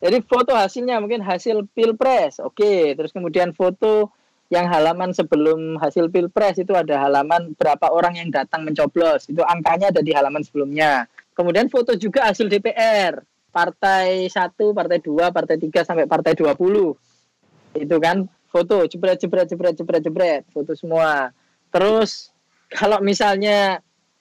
[0.00, 2.96] Jadi foto hasilnya mungkin hasil pilpres, oke.
[2.96, 4.10] Terus kemudian foto
[4.50, 9.94] yang halaman sebelum hasil pilpres itu ada halaman berapa orang yang datang mencoblos, itu angkanya
[9.94, 11.06] ada di halaman sebelumnya.
[11.38, 13.22] Kemudian foto juga hasil DPR,
[13.54, 14.34] partai 1,
[14.74, 16.50] partai 2, partai 3 sampai partai 20.
[17.78, 21.30] Itu kan foto jebret jebret jebret jebret jebret foto semua.
[21.70, 22.34] Terus
[22.74, 23.78] kalau misalnya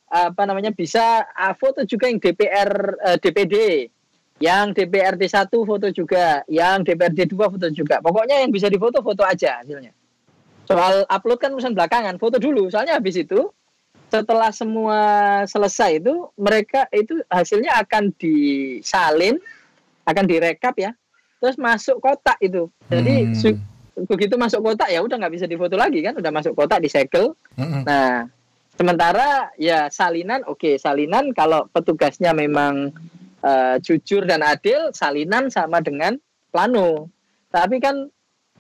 [0.10, 2.72] apa namanya bisa ah, foto juga yang DPR
[3.14, 3.56] eh, DPD
[4.40, 8.00] yang DPRD 1 foto juga yang DPRD 2 foto juga.
[8.00, 9.92] Pokoknya yang bisa difoto foto aja hasilnya.
[10.64, 12.72] Soal upload kan urusan belakangan foto dulu.
[12.72, 13.52] Soalnya habis itu
[14.10, 15.00] setelah semua
[15.46, 19.38] selesai itu mereka itu hasilnya akan disalin
[20.08, 20.96] akan direkap ya.
[21.44, 22.72] Terus masuk kotak itu.
[22.88, 23.60] Jadi Hmm.
[24.08, 26.16] begitu masuk kotak ya udah nggak bisa difoto lagi kan.
[26.16, 27.84] Udah masuk kotak disegel Mm-mm.
[27.84, 28.24] Nah,
[28.80, 32.96] sementara ya salinan oke, salinan kalau petugasnya memang
[33.44, 36.16] eh, jujur dan adil, salinan sama dengan
[36.56, 37.12] plano.
[37.52, 38.08] Tapi kan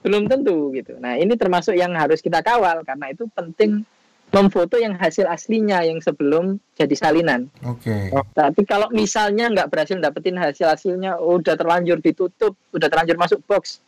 [0.03, 0.99] belum tentu gitu.
[0.99, 3.87] Nah, ini termasuk yang harus kita kawal karena itu penting
[4.29, 7.49] memfoto yang hasil aslinya yang sebelum jadi salinan.
[7.65, 8.13] Oke.
[8.13, 13.81] Tapi kalau misalnya nggak berhasil dapetin hasil hasilnya, udah terlanjur ditutup, udah terlanjur masuk box,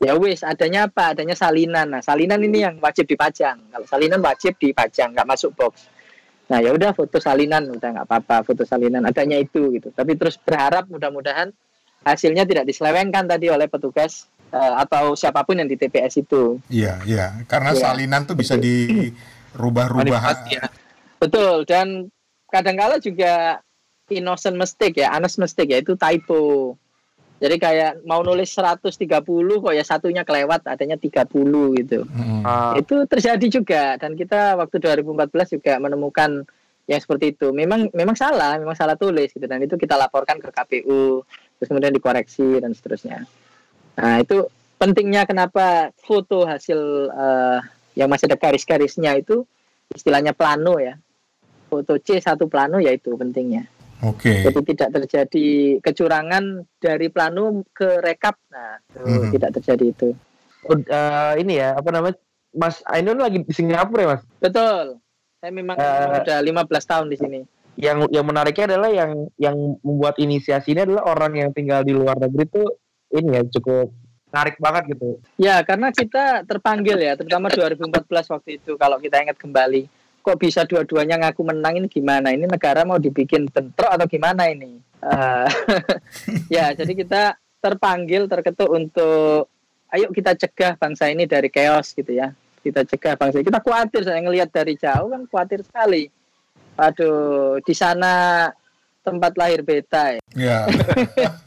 [0.00, 1.16] ya wis adanya apa?
[1.16, 1.88] Adanya salinan.
[1.88, 3.72] Nah salinan ini yang wajib dipajang.
[3.72, 5.88] Kalau salinan wajib dipajang, nggak masuk box.
[6.46, 9.90] Nah ya udah foto salinan, udah nggak apa-apa foto salinan adanya itu gitu.
[9.90, 11.50] Tapi terus berharap mudah-mudahan
[12.06, 16.62] hasilnya tidak diselewengkan tadi oleh petugas eh, atau siapa pun yang di TPS itu.
[16.70, 17.26] Iya, iya.
[17.50, 17.82] Karena Iya.
[17.90, 20.22] salinan tuh bisa dirubah-rubah.
[20.46, 20.70] Ya.
[21.18, 22.12] Betul dan
[22.46, 23.58] kadangkala juga
[24.06, 26.76] innocent mistake ya, honest mistake ya itu typo.
[27.36, 28.96] Jadi kayak mau nulis 130
[29.60, 31.28] kok ya satunya kelewat adanya 30
[31.84, 32.08] gitu.
[32.08, 32.40] Mm-mm.
[32.48, 36.48] Ah, Itu terjadi juga dan kita waktu 2014 juga menemukan
[36.88, 37.52] yang seperti itu.
[37.52, 41.28] Memang memang salah, memang salah tulis gitu dan itu kita laporkan ke KPU
[41.60, 43.28] terus kemudian dikoreksi dan seterusnya.
[44.00, 44.48] Nah, itu
[44.80, 47.58] pentingnya kenapa foto hasil eh,
[48.00, 49.44] yang masih ada garis-garisnya itu
[49.92, 50.96] istilahnya plano ya.
[51.68, 53.75] Foto C satu plano ya itu pentingnya.
[54.04, 54.44] Oke.
[54.44, 55.46] Jadi tidak terjadi
[55.80, 58.36] kecurangan dari plano ke rekap.
[58.52, 59.32] Nah, itu Mhm.
[59.32, 60.08] tidak terjadi itu.
[60.66, 62.18] eh, ini ya apa namanya
[62.50, 64.22] Mas Ainun lagi di Singapura ya Mas.
[64.42, 64.98] Betul.
[65.38, 67.40] Saya memang Eh, udah 15 tahun di sini.
[67.78, 69.54] Yang yang menariknya adalah yang yang
[69.86, 72.64] membuat inisiasi ini adalah orang yang tinggal di luar negeri itu
[73.14, 73.94] ini ya cukup
[74.32, 75.08] menarik banget gitu.
[75.38, 79.86] Ya, karena kita terpanggil ya, terutama 2014 waktu itu kalau kita ingat kembali.
[80.26, 82.34] Kok bisa dua-duanya ngaku menang ini gimana?
[82.34, 84.82] Ini negara mau dibikin bentrok atau gimana ini?
[84.98, 85.48] Eh,
[86.58, 89.46] ya, jadi kita terpanggil, terketuk untuk
[89.94, 92.34] ayo kita cegah bangsa ini dari chaos gitu ya.
[92.66, 96.10] kita cegah bangsa kita khawatir saya ngelihat dari jauh kan khawatir sekali
[96.74, 98.50] aduh di sana
[99.06, 100.20] tempat lahir beta ya.
[100.34, 100.66] Ya.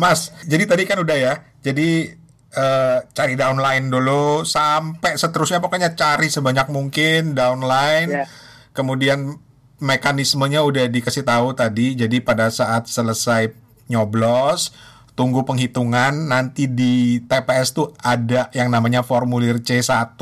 [0.00, 1.34] Mas, jadi tadi kan udah ya.
[1.64, 2.12] Jadi
[2.56, 8.24] eh, cari downline dulu sampai seterusnya pokoknya cari sebanyak mungkin downline.
[8.24, 8.24] Ya.
[8.72, 9.36] Kemudian
[9.80, 11.96] mekanismenya udah dikasih tahu tadi.
[11.96, 13.52] Jadi pada saat selesai
[13.92, 14.72] nyoblos,
[15.16, 20.16] tunggu penghitungan nanti di TPS tuh ada yang namanya formulir C1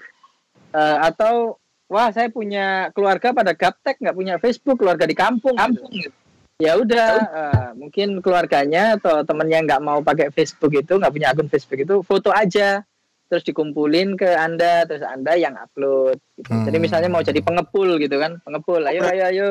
[0.71, 1.59] Eh, atau
[1.91, 5.59] wah saya punya keluarga pada gaptek nggak punya Facebook keluarga di kampung.
[5.59, 6.15] Kampung gitu.
[6.61, 11.49] ya udah eh, mungkin keluarganya atau temennya nggak mau pakai Facebook itu nggak punya akun
[11.49, 12.85] Facebook itu foto aja
[13.31, 16.51] terus dikumpulin ke anda terus anda yang upload gitu.
[16.51, 16.83] jadi Hmm.
[16.83, 18.43] misalnya mau jadi pengepul gitu kan.
[18.43, 19.49] Pengepul ayo ayo ayo.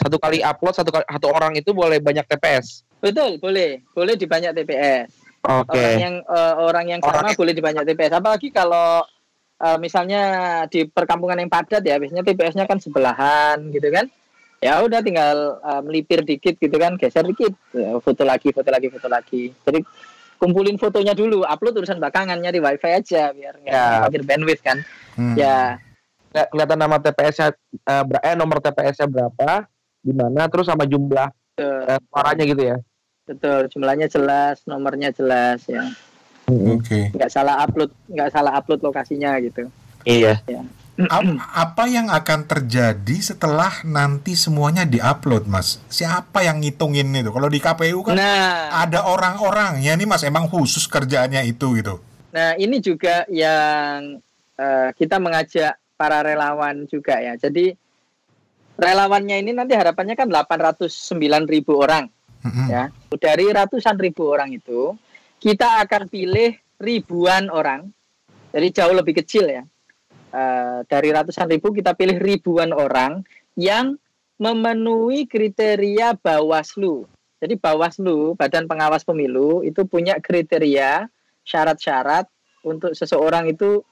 [0.00, 2.88] Satu kali upload satu kali, satu orang itu boleh banyak TPS.
[3.04, 3.84] betul boleh.
[3.92, 5.12] Boleh di banyak TPS
[5.44, 5.76] Oke.
[5.76, 9.04] orang yang eh, orang yang sama Orang boleh di banyak TPS apalagi kalau
[9.60, 10.22] eh, misalnya
[10.72, 14.08] di perkampungan yang padat ya biasanya TPS-nya kan sebelahan gitu kan.
[14.64, 16.96] Ya udah tinggal eh, melipir dikit gitu kan.
[16.96, 17.52] Geser dikit.
[17.76, 19.52] Ya, foto lagi foto lagi foto lagi.
[19.64, 19.84] Jadi
[20.40, 23.84] kumpulin fotonya dulu upload urusan belakangan nyari wifi aja biar nggak Ya.
[24.00, 24.78] khawatir bandwidth kan
[25.14, 25.36] Hmm.
[25.36, 25.76] ya
[26.30, 27.48] Nggak kelihatan nama TPS-nya
[27.82, 29.66] eh, eh nomor TPS-nya berapa,
[29.98, 32.76] di mana terus sama jumlah betul, eh, suaranya gitu ya.
[33.26, 35.84] betul jumlahnya jelas nomornya jelas ya
[36.46, 39.68] oke nggak salah upload nggak salah upload lokasinya gitu
[40.02, 40.40] Iya.
[40.40, 40.64] Ap-
[41.54, 47.62] apa yang akan terjadi setelah nanti semuanya diupload mas siapa yang ngitungin itu kalau di
[47.62, 53.26] KPU kan nah ada orang-orangnya nih mas emang khusus kerjaannya itu gitu Nah, ini juga
[53.28, 54.18] yang
[54.54, 57.34] eh, kita mengajak para relawan juga ya.
[57.36, 57.74] Jadi
[58.78, 61.18] relawannya ini nanti harapannya kan 809
[61.50, 62.06] ribu orang
[62.46, 62.66] Mm-mm.
[62.70, 62.88] ya.
[63.10, 64.94] Dari ratusan ribu orang itu
[65.42, 67.90] kita akan pilih ribuan orang.
[68.50, 69.62] Jadi jauh lebih kecil ya.
[70.30, 73.26] Eh, dari ratusan ribu kita pilih ribuan orang
[73.58, 73.98] yang
[74.38, 77.02] memenuhi kriteria Bawaslu.
[77.42, 81.10] Jadi Bawaslu, Badan Pengawas Pemilu itu punya kriteria
[81.42, 82.30] syarat-syarat
[82.62, 83.82] untuk seseorang itu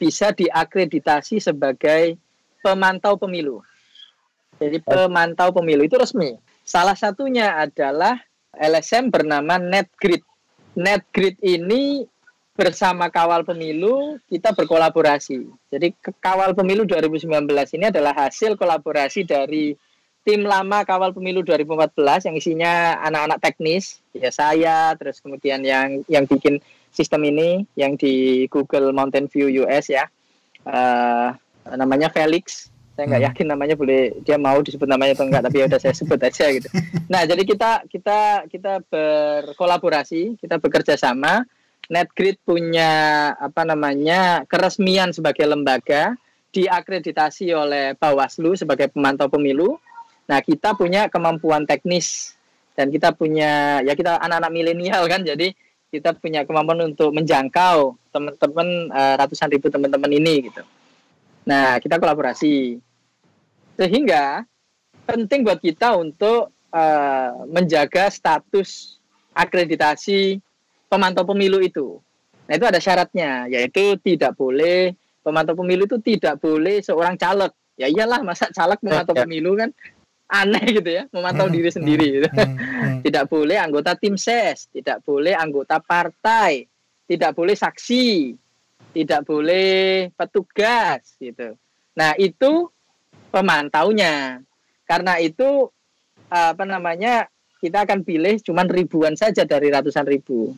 [0.00, 2.16] bisa diakreditasi sebagai
[2.64, 3.60] pemantau pemilu.
[4.56, 6.40] Jadi pemantau pemilu itu resmi.
[6.64, 8.16] Salah satunya adalah
[8.56, 10.24] LSM bernama NetGrid.
[10.72, 12.08] NetGrid ini
[12.52, 15.48] bersama Kawal Pemilu kita berkolaborasi.
[15.72, 17.48] Jadi Kawal Pemilu 2019
[17.80, 19.72] ini adalah hasil kolaborasi dari
[20.22, 26.28] tim lama Kawal Pemilu 2014 yang isinya anak-anak teknis, ya saya, terus kemudian yang yang
[26.28, 26.60] bikin
[26.92, 30.06] sistem ini yang di Google Mountain View US ya,
[30.62, 31.28] Eh,
[31.74, 32.70] namanya Felix.
[32.94, 33.28] Saya nggak Hmm.
[33.34, 36.46] yakin namanya boleh dia mau disebut namanya atau enggak, tapi ya udah saya sebut aja
[36.52, 36.68] gitu.
[37.12, 41.42] Nah, jadi kita kita kita berkolaborasi, kita bekerja sama.
[41.90, 42.90] NetGrid punya
[43.34, 46.14] apa namanya keresmian sebagai lembaga,
[46.54, 49.80] diakreditasi oleh Bawaslu sebagai pemantau pemilu.
[50.28, 52.38] Nah, kita punya kemampuan teknis
[52.78, 55.50] dan kita punya ya kita anak-anak milenial kan, jadi
[55.92, 60.62] kita punya kemampuan untuk menjangkau teman-teman eh, ratusan ribu teman-teman ini gitu.
[61.44, 62.78] Nah, kita kolaborasi
[63.76, 64.46] sehingga
[65.04, 68.96] penting buat kita untuk eh, menjaga status
[69.34, 70.40] akreditasi
[70.92, 71.96] pemantau pemilu itu.
[72.44, 74.92] Nah, itu ada syaratnya, yaitu tidak boleh
[75.24, 77.48] pemantau pemilu itu tidak boleh seorang caleg.
[77.80, 79.24] Ya iyalah, masa caleg memantau Ya.
[79.24, 79.72] pemilu kan
[80.28, 82.06] aneh gitu ya, memantau Hmm, diri hmm, sendiri.
[82.20, 82.28] gitu.
[82.28, 82.98] Hmm, hmm.
[83.08, 86.64] Tidak boleh anggota tim ses, tidak boleh anggota partai,
[87.08, 88.32] tidak boleh saksi,
[88.92, 91.56] tidak boleh petugas gitu.
[91.96, 92.68] Nah, itu
[93.28, 94.40] pemantaunya.
[94.84, 95.68] Karena itu
[96.28, 97.28] apa namanya?
[97.62, 100.50] Kita akan pilih cuman ribuan saja dari ratusan ribu.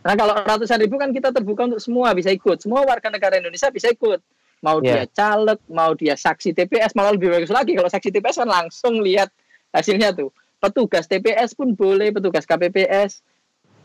[0.00, 2.56] Nah, kalau ratusan ribu kan kita terbuka untuk semua bisa ikut.
[2.56, 4.20] Semua warga negara Indonesia bisa ikut.
[4.60, 5.12] Mau dia Iya.
[5.12, 9.32] caleg, mau dia saksi TPS, malah lebih bagus lagi kalau saksi TPS kan langsung lihat
[9.72, 10.28] hasilnya tuh.
[10.60, 13.24] Petugas TPS pun boleh, petugas KPPS,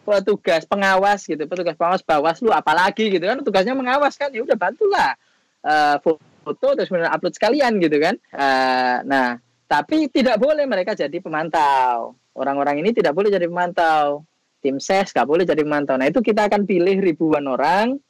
[0.03, 4.35] petugas pengawas gitu, petugas pengawas Bawaslu apalagi gitu kan tugasnya mengawas kan.
[4.35, 5.15] Ya udah bantulah
[5.63, 8.15] eh, foto terus kemudian upload sekalian gitu kan.
[8.35, 12.19] Eh, nah, tapi tidak boleh mereka jadi pemantau.
[12.35, 14.27] Orang-orang ini tidak boleh jadi pemantau.
[14.65, 15.93] Tim ses nggak boleh jadi pemantau.
[16.01, 18.01] Nah itu kita akan pilih ribuan orang.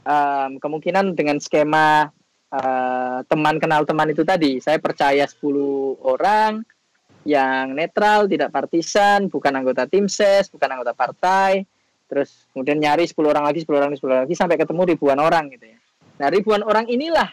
[0.00, 2.08] Em, kemungkinan dengan skema
[2.48, 4.56] eh, teman kenal teman itu tadi.
[4.64, 6.64] Saya percaya 10 orang.
[7.20, 11.68] yang netral, tidak partisan, bukan anggota tim ses, bukan anggota partai.
[12.08, 15.20] Terus kemudian nyari 10 orang lagi, 10 orang lagi, 10 orang lagi sampai ketemu ribuan
[15.20, 15.78] orang gitu ya.
[16.16, 17.28] Nah, ribuan orang inilah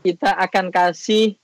[0.00, 1.36] kita akan kasih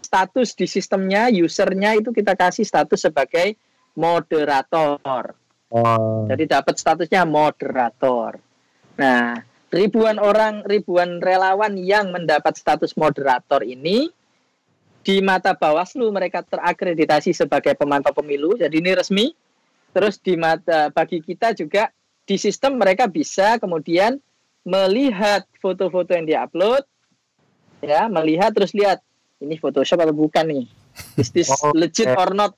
[0.00, 3.54] status di sistemnya, usernya itu kita kasih status sebagai
[3.94, 5.38] moderator.
[5.70, 6.26] Oh.
[6.26, 8.42] Jadi dapat statusnya moderator.
[8.98, 9.38] Nah,
[9.70, 14.10] ribuan orang, ribuan relawan yang mendapat status moderator ini
[15.00, 18.58] di mata Bawaslu mereka terakreditasi sebagai pemantau pemilu.
[18.58, 19.26] Jadi ini resmi.
[19.90, 21.90] Terus di mata bagi kita juga
[22.26, 24.18] di sistem mereka bisa kemudian
[24.62, 26.86] melihat foto-foto yang diupload
[27.82, 29.02] ya, melihat terus lihat
[29.40, 30.66] ini Photoshop atau bukan nih.
[31.18, 32.54] Is this Oh, legit or not?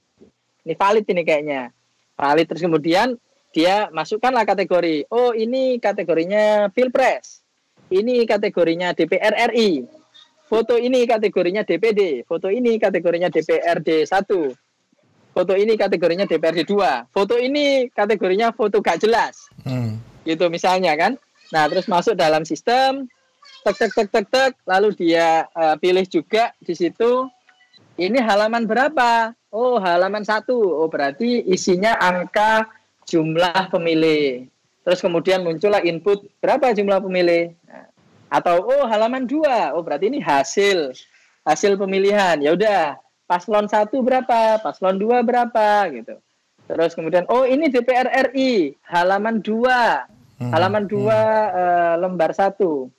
[0.66, 1.72] Ini valid ini kayaknya
[2.16, 3.16] valid terus kemudian
[3.52, 7.44] dia masukkanlah kategori oh ini kategorinya pilpres
[7.92, 9.84] ini kategorinya DPR RI
[10.48, 17.40] foto ini kategorinya DPD foto ini kategorinya DPRD 1 foto ini kategorinya DPRD 2 foto
[17.40, 19.48] ini kategorinya foto gak jelas.
[19.64, 19.96] Hmm.
[20.22, 21.18] gitu misalnya kan?
[21.50, 23.08] Nah terus masuk dalam sistem
[23.64, 27.26] tek tek tek tek tek lalu dia eh, pilih juga di situ
[27.96, 30.56] ini halaman berapa oh halaman satu.
[30.56, 32.66] Oh berarti isinya angka
[33.06, 34.48] jumlah pemilih.
[34.82, 37.54] Terus kemudian muncullah input berapa jumlah pemilih?
[37.68, 37.86] Nah,
[38.32, 39.76] atau oh halaman dua.
[39.76, 40.96] Oh berarti ini hasil
[41.46, 42.40] hasil pemilihan.
[42.42, 44.58] Ya udah paslon satu berapa?
[44.58, 45.86] Paslon dua berapa?
[45.92, 46.18] Gitu.
[46.66, 50.08] Terus kemudian oh ini DPR RI halaman dua.
[50.42, 50.50] Hmm.
[50.50, 51.20] halaman dua
[51.54, 52.90] eh, lembar satu.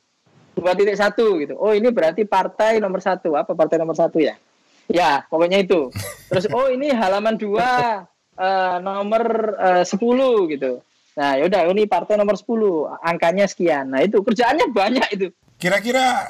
[0.53, 1.59] Dua titik satu gitu.
[1.59, 3.35] Oh ini berarti partai nomor satu.
[3.35, 4.37] Apa partai nomor satu ya
[4.89, 5.91] ya pokoknya itu
[6.31, 8.03] terus oh ini halaman dua
[8.35, 9.23] eh, nomor
[9.59, 10.81] eh, 10 gitu
[11.13, 12.49] nah yaudah ini partai nomor 10
[13.05, 15.27] angkanya sekian nah itu kerjaannya banyak itu
[15.63, 16.27] Kira-kira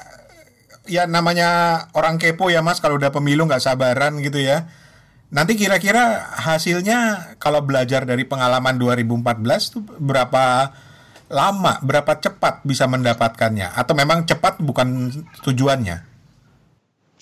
[0.86, 1.50] ya namanya
[1.98, 4.70] orang kepo ya Mas kalau udah pemilu nggak sabaran gitu ya.
[5.34, 10.70] Nanti kira-kira hasilnya kalau belajar dari pengalaman 2014 tuh berapa
[11.34, 13.74] lama, berapa cepat bisa mendapatkannya?
[13.74, 15.10] Atau memang cepat bukan
[15.42, 16.13] tujuannya?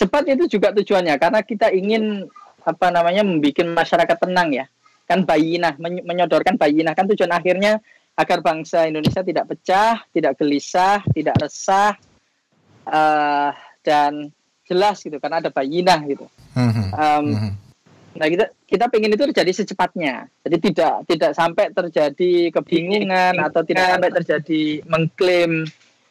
[0.01, 2.25] Cepat itu juga tujuannya karena kita ingin
[2.65, 4.65] apa namanya membuat masyarakat tenang ya
[5.05, 7.77] kan bayinah men- menyodorkan bayinah kan tujuan akhirnya
[8.17, 11.93] agar bangsa Indonesia tidak pecah tidak gelisah tidak resah
[12.89, 13.51] eh,
[13.85, 14.33] dan
[14.65, 16.25] jelas gitu karena ada bayinah gitu
[16.57, 17.61] hmm.
[18.11, 20.27] Nah kita kita pengen itu terjadi secepatnya.
[20.43, 25.63] Jadi tidak tidak sampai terjadi kebingungan atau tidak sampai terjadi mengklaim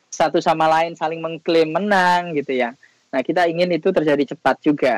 [0.09, 2.73] satu sama lain saling mengklaim menang gitu ya.
[3.11, 4.97] Nah kita ingin itu terjadi cepat juga.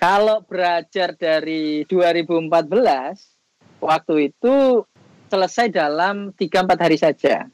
[0.00, 2.50] Kalau belajar dari 2014
[3.78, 4.82] waktu itu
[5.30, 7.46] selesai dalam 3-4 hari saja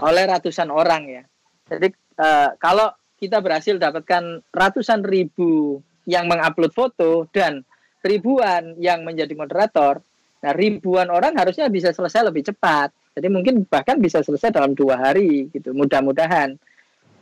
[0.00, 1.22] oleh ratusan orang ya.
[1.68, 2.88] Jadi eh, kalau
[3.20, 7.60] kita berhasil dapatkan ratusan ribu yang mengupload foto dan
[8.00, 10.00] ribuan yang menjadi moderator,
[10.40, 12.88] nah ribuan orang harusnya bisa selesai lebih cepat.
[13.12, 16.56] Jadi mungkin bahkan bisa selesai dalam dua hari gitu, mudah-mudahan.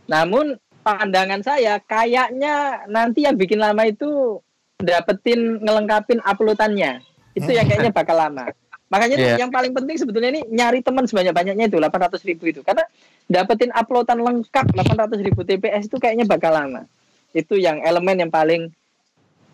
[0.07, 0.55] Namun
[0.89, 4.41] pandangan saya kayaknya nanti yang bikin lama itu
[4.81, 7.05] dapetin ngelengkapin uploadannya.
[7.37, 8.49] Itu yang kayaknya bakal lama.
[8.89, 9.45] Makanya tuh Iya.
[9.45, 12.65] yang paling penting sebetulnya ini nyari teman sebanyak-banyaknya itu 800 ribu itu.
[12.65, 12.89] Karena
[13.29, 16.89] dapetin uploadan lengkap 800 ribu TPS itu kayaknya bakal lama.
[17.37, 18.73] Itu yang elemen yang paling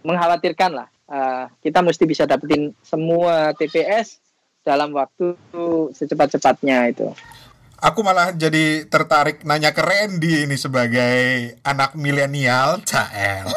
[0.06, 0.88] mengkhawatirkan lah.
[1.10, 4.22] Eh, kita mesti bisa dapetin semua TPS
[4.62, 5.34] dalam waktu
[5.92, 7.10] secepat-cepatnya itu.
[7.84, 13.44] Aku malah jadi tertarik nanya ke Randy ini sebagai anak milenial, Cael.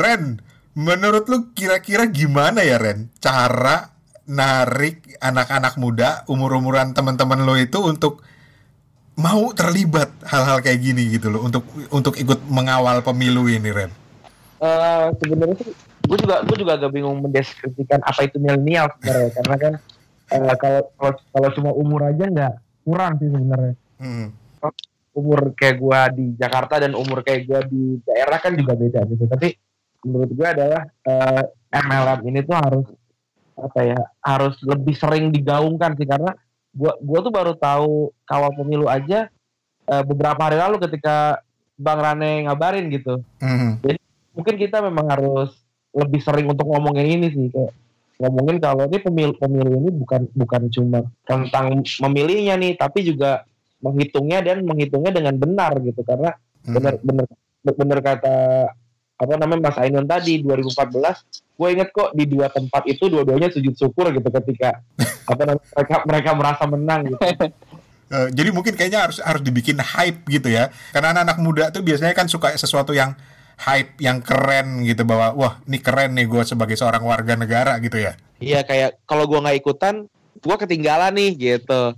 [0.00, 0.38] Ren,
[0.78, 3.90] menurut lu kira-kira gimana ya Ren cara
[4.30, 8.22] narik anak-anak muda umur-umuran teman-teman lo itu untuk
[9.18, 13.90] mau terlibat hal-hal kayak gini gitu loh untuk untuk ikut mengawal pemilu ini Ren.
[14.62, 15.74] Eh, sebenarnya sih
[16.06, 19.72] gue juga gue juga agak bingung mendeskripsikan apa itu milenial sebenarnya karena kan
[20.28, 20.82] eh, kalau
[21.30, 24.28] kalau cuma umur aja nggak kurang sih sebenarnya Hmm.
[25.16, 29.24] umur kayak gua di Jakarta dan umur kayak gua di daerah kan juga beda gitu
[29.24, 29.56] tapi
[30.04, 32.86] menurut gua adalah eh, MLM ini tuh harus
[33.56, 36.36] apa ya harus lebih sering digaungkan sih karena
[36.70, 39.32] gua gua tuh baru tahu kawal pemilu aja
[39.86, 41.40] eh, beberapa hari lalu ketika
[41.74, 43.80] Bang Rane ngabarin gitu Hmm.
[44.36, 45.56] mungkin kita memang harus
[45.96, 47.72] lebih sering untuk ngomongin ini sih kayak
[48.16, 53.44] ngomongin kalau ini pemilu pemilu ini bukan bukan cuma tentang memilihnya nih tapi juga
[53.84, 56.32] menghitungnya dan menghitungnya dengan benar gitu karena
[56.66, 56.82] Hmm.
[56.82, 57.26] benar benar
[57.78, 58.34] benar kata
[59.16, 60.98] apa namanya Mas Ainun tadi 2014
[61.54, 64.82] gue inget kok di dua tempat itu dua-duanya sujud syukur gitu ketika
[65.30, 67.22] apa namanya mereka mereka merasa menang gitu
[68.06, 70.70] Eh, jadi mungkin kayaknya harus harus dibikin hype gitu ya.
[70.94, 73.18] Karena anak-anak muda tuh biasanya kan suka sesuatu yang
[73.56, 77.96] hype yang keren gitu bahwa wah ini keren nih gue sebagai seorang warga negara gitu
[77.96, 78.12] ya.
[78.36, 80.04] Iya kayak kalau gua nggak ikutan,
[80.44, 81.96] gua ketinggalan nih gitu.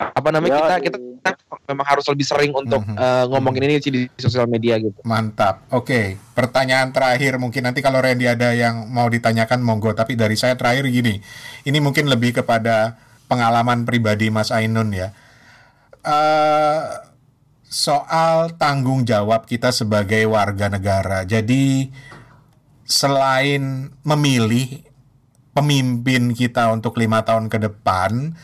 [0.00, 0.84] Apa namanya kita Yoi.
[0.88, 1.30] kita kita
[1.68, 2.96] memang harus lebih sering untuk Mhm.
[2.96, 4.96] eh, ngomongin ini sih di sosial media gitu.
[5.04, 5.64] Mantap.
[5.68, 9.92] Oke, pertanyaan terakhir mungkin nanti kalau Randy ada yang mau ditanyakan monggo.
[9.92, 11.20] Tapi dari saya terakhir gini,
[11.64, 12.96] ini mungkin lebih kepada
[13.28, 15.12] pengalaman pribadi Mas Ainun ya.
[16.04, 16.80] Eh
[17.74, 21.26] soal tanggung jawab kita sebagai warga negara.
[21.26, 21.90] Jadi
[22.86, 24.86] selain memilih
[25.50, 28.38] pemimpin kita untuk lima tahun ke depan,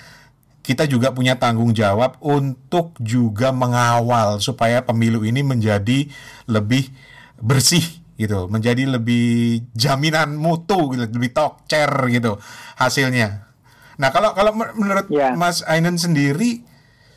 [0.67, 6.11] kita juga punya tanggung jawab untuk juga mengawal supaya pemilu ini menjadi
[6.51, 6.91] lebih
[7.39, 7.87] bersih
[8.19, 12.35] gitu, menjadi lebih jaminan mutu, gitu, lebih tokcer gitu
[12.75, 13.47] hasilnya.
[13.95, 15.39] Nah kalau kalau men- menurut Ya.
[15.39, 16.67] Mas Ainun sendiri,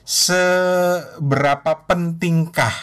[0.03, 2.75] seberapa pentingkah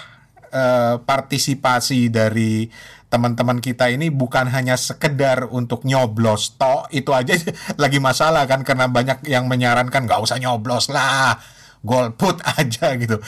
[0.52, 2.68] eh, partisipasi dari
[3.12, 7.36] teman-teman kita ini bukan hanya sekedar untuk nyoblos toh itu aja
[7.82, 11.36] lagi masalah kan karena banyak yang menyarankan nggak usah nyoblos lah
[11.84, 13.18] golput aja gitu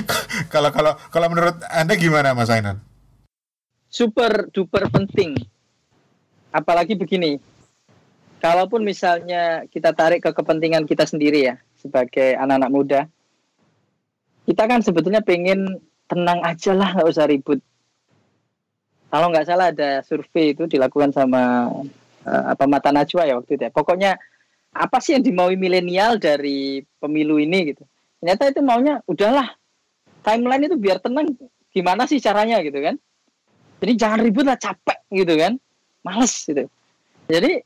[0.52, 2.88] kalau kalau kalau menurut anda gimana Mas Ainun?
[3.88, 5.34] super duper penting.
[6.52, 7.40] Apalagi begini,
[8.40, 13.00] kalaupun misalnya kita tarik ke kepentingan kita sendiri ya, sebagai anak-anak muda,
[14.48, 15.76] kita kan sebetulnya pengen
[16.08, 17.60] tenang aja lah, nggak usah ribut.
[19.12, 21.68] Kalau nggak salah ada survei itu dilakukan sama
[22.24, 23.72] eh, apa mata najwa ya waktu itu ya.
[23.72, 24.16] Pokoknya
[24.72, 27.84] apa sih yang dimaui milenial dari pemilu ini gitu.
[28.24, 29.52] Ternyata itu maunya udahlah
[30.24, 31.28] timeline itu biar tenang
[31.68, 32.96] gimana sih caranya gitu kan.
[33.84, 35.60] Jadi jangan ribut lah capek gitu kan.
[36.00, 36.64] Males gitu.
[37.28, 37.60] Jadi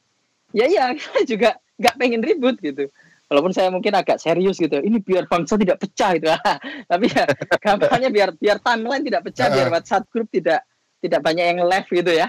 [0.50, 2.90] ya iya kita juga nggak pengen ribut gitu.
[3.32, 4.76] Walaupun saya mungkin agak serius gitu.
[4.76, 6.28] Ini biar bangsa tidak pecah gitu.
[6.92, 7.24] Tapi ya
[7.56, 10.60] gampangnya biar biar timeline tidak pecah, biar WhatsApp grup tidak
[11.00, 12.28] tidak banyak yang live gitu ya.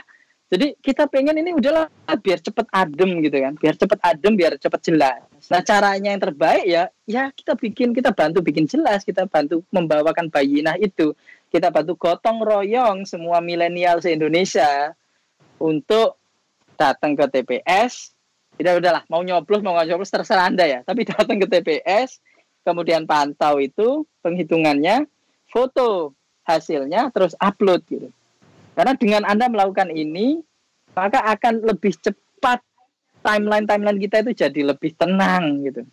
[0.53, 1.89] Jadi kita pengen ini udahlah
[2.21, 5.25] biar cepet adem gitu kan, biar cepet adem, biar cepet jelas.
[5.49, 10.29] Nah caranya yang terbaik ya, ya kita bikin, kita bantu bikin jelas, kita bantu membawakan
[10.29, 11.17] bayinah itu,
[11.49, 14.93] kita bantu gotong royong semua milenial se Indonesia
[15.57, 16.21] untuk
[16.77, 18.12] datang ke TPS.
[18.53, 20.79] Tidak udahlah, mau nyoblos mau nggak nyoblos terserah anda ya.
[20.85, 22.21] Tapi datang ke TPS,
[22.61, 25.09] kemudian pantau itu penghitungannya,
[25.49, 26.13] foto
[26.45, 28.09] hasilnya, terus upload gitu.
[28.73, 30.41] Karena dengan Anda melakukan ini,
[30.97, 32.59] maka akan lebih cepat
[33.21, 35.85] timeline-timeline kita itu jadi lebih tenang gitu.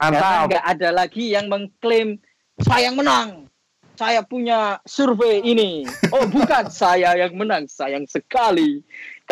[0.00, 2.18] Karena nggak ada lagi yang mengklaim
[2.58, 3.46] saya yang menang,
[3.94, 5.86] saya punya survei ini.
[6.10, 8.82] Oh bukan, saya yang menang, sayang sekali.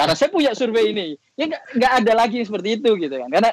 [0.01, 1.09] Karena saya punya survei ini.
[1.36, 3.28] Ya nggak ada lagi yang seperti itu gitu kan.
[3.28, 3.51] Karena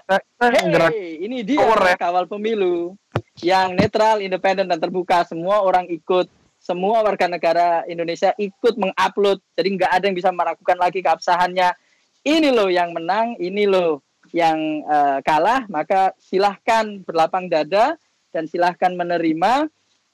[0.71, 1.95] Gerak hey, ini dia ya.
[1.99, 2.95] kawal pemilu
[3.43, 5.27] yang netral, independen dan terbuka.
[5.27, 9.43] Semua orang ikut, semua warga negara Indonesia ikut mengupload.
[9.59, 11.69] Jadi nggak ada yang bisa meragukan lagi keabsahannya.
[12.23, 15.67] Ini loh yang menang, ini loh yang eh, kalah.
[15.67, 17.95] Maka silahkan berlapang dada
[18.31, 19.67] dan silahkan menerima.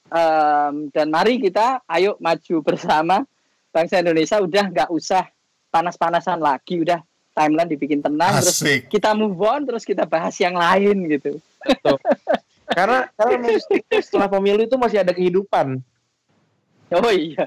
[0.04, 3.24] Em, dan mari kita, ayo maju bersama
[3.72, 4.38] bangsa Indonesia.
[4.38, 5.33] Udah nggak usah
[5.74, 7.02] panas-panasan lagi, udah
[7.34, 8.38] timeline dibikin tenang.
[8.38, 8.86] Terus Asik.
[8.86, 11.42] kita move on terus kita bahas yang lain gitu.
[12.64, 13.60] Karena karena
[14.00, 15.84] setelah pemilu itu masih ada kehidupan.
[16.94, 17.44] Oh iya.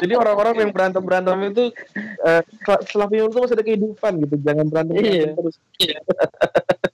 [0.00, 1.64] Jadi orang-orang yang berantem berantem itu
[2.24, 2.42] eh,
[2.88, 4.34] setelah, pemilu itu masih ada kehidupan gitu.
[4.40, 5.28] Jangan berantem Iya.
[5.36, 5.56] terus.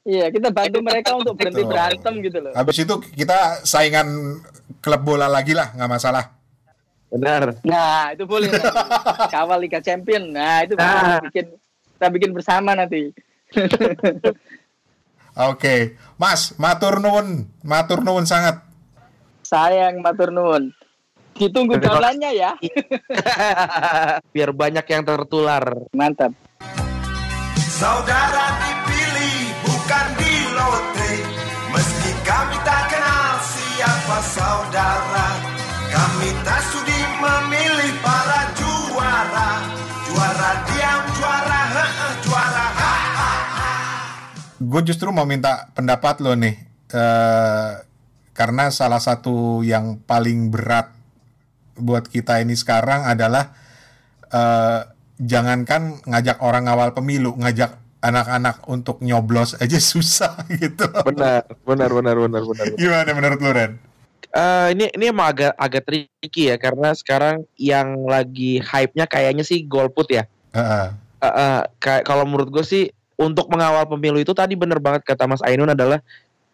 [0.02, 1.70] Iya, kita bantu mereka untuk berhenti Betul.
[1.70, 2.52] berantem gitu loh.
[2.58, 4.08] Habis itu kita saingan
[4.82, 6.34] klub bola lagi lah, nggak masalah.
[7.12, 7.60] Benar.
[7.60, 8.72] Nah, itu boleh nanti.
[9.36, 10.32] Kawal Liga Champion.
[10.32, 11.20] Nah, itu Nah.
[11.20, 11.46] kita bikin
[11.92, 13.12] kita bikin bersama nanti.
[15.32, 18.60] Oke, Mas, matur nuwun, matur nuwun sangat.
[19.44, 20.72] Sayang matur nuwun.
[21.32, 22.52] Ditunggu downline-nya ya.
[24.36, 25.64] Biar banyak yang tertular.
[25.96, 26.36] Mantap.
[27.56, 31.12] Saudara dipilih bukan di lotre
[31.74, 35.26] Meski kami tak kenal siapa saudara
[35.90, 36.61] Kami tak
[37.22, 39.50] memilih para juara
[40.10, 43.30] Juara diam, juara heeh, juara ha ha
[44.58, 46.54] Gue justru mau minta pendapat lo nih,
[46.94, 47.72] eh,
[48.32, 50.94] karena salah satu yang paling berat
[51.78, 53.54] buat kita ini sekarang adalah
[54.30, 54.80] eh,
[55.18, 60.90] jangankan ngajak orang awal pemilu, ngajak anak-anak untuk nyoblos aja susah gitu.
[61.06, 62.64] Benar, benar, benar, benar, benar.
[62.74, 63.91] Gimana menurut lo Ren?
[64.32, 69.60] Eh, ini ini emang agak agak tricky ya karena sekarang yang lagi hype-nya kayaknya sih
[69.68, 70.24] golput ya.
[70.56, 70.88] Heeh.
[71.20, 72.88] Eh, eh, kayak kalau menurut gue sih
[73.20, 76.00] untuk mengawal pemilu itu tadi bener banget kata Mas Ainun adalah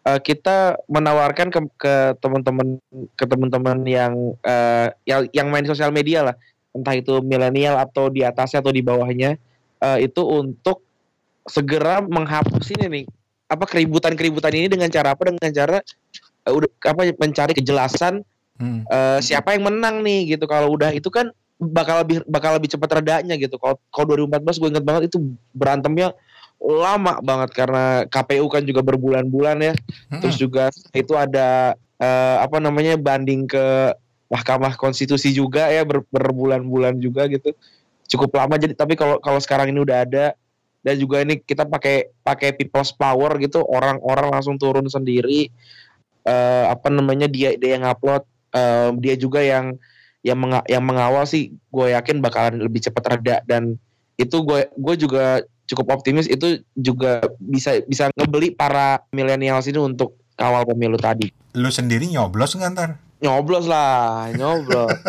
[0.03, 2.83] eh, kita menawarkan ke ke teman-teman
[3.15, 4.13] ke teman-teman yang
[4.43, 6.35] eh, yang yang main sosial media lah
[6.75, 9.39] entah itu milenial atau di atasnya atau di bawahnya
[9.79, 10.83] eh, itu untuk
[11.47, 13.05] segera menghapus ini nih
[13.49, 15.79] apa keributan-keributan ini dengan cara apa dengan cara
[16.51, 18.21] udah apa mencari kejelasan
[18.59, 18.83] Hmm.
[18.91, 20.43] eh, siapa yang menang nih gitu.
[20.43, 23.55] Kalau udah itu kan bakal lebih bakal lebih cepat redanya gitu.
[23.55, 25.17] Kalau kalau 2014 gue inget banget itu
[25.55, 26.11] berantemnya
[26.59, 29.73] lama banget karena KPU kan juga berbulan-bulan ya.
[30.11, 30.19] Hmm.
[30.19, 33.95] terus juga itu ada eh, apa namanya banding ke
[34.27, 37.55] Mahkamah Konstitusi juga ya ber- berbulan-bulan juga gitu.
[38.11, 40.35] Cukup lama jadi tapi kalau kalau sekarang ini udah ada.
[40.79, 43.63] Dan juga ini kita pakai pakai people's power gitu.
[43.63, 45.47] Orang-orang langsung turun sendiri
[46.21, 49.75] eh, apa namanya dia dia yang upload eh, dia juga yang
[50.19, 53.79] yang menga- yang mengawal sih gue yakin bakalan lebih cepat reda dan
[54.15, 60.17] itu gue gue juga cukup optimis itu juga bisa bisa ngebeli para milenials ini untuk
[60.33, 62.89] kawal pemilu tadi Lu sendiri nyoblos nggak ntar?
[63.19, 64.91] nyoblos lah nyoblos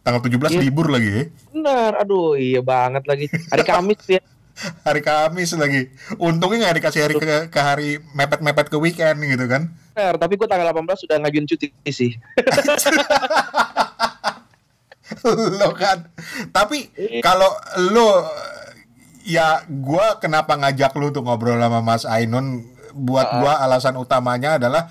[0.00, 0.60] Tanggal 17 Iya.
[0.62, 1.22] libur lagi ya.
[1.50, 4.20] bener aduh iya banget lagi hari Kamis ya
[4.84, 5.88] Hari Kamis lagi.
[6.16, 9.72] Untungnya nggak dikasih hari ke, ke hari mepet-mepet ke weekend gitu kan.
[9.90, 12.14] Bener tapi gue tanggal 18 sudah ngajuin cuti sih
[15.58, 16.06] lo kan.
[16.48, 17.20] Tapi Iya.
[17.20, 17.50] kalau
[17.90, 18.30] lo
[19.20, 22.62] ya gua kenapa ngajak lu tuh ngobrol sama Mas Ainun
[22.94, 23.36] buat Ah.
[23.38, 24.86] gua alasan utamanya adalah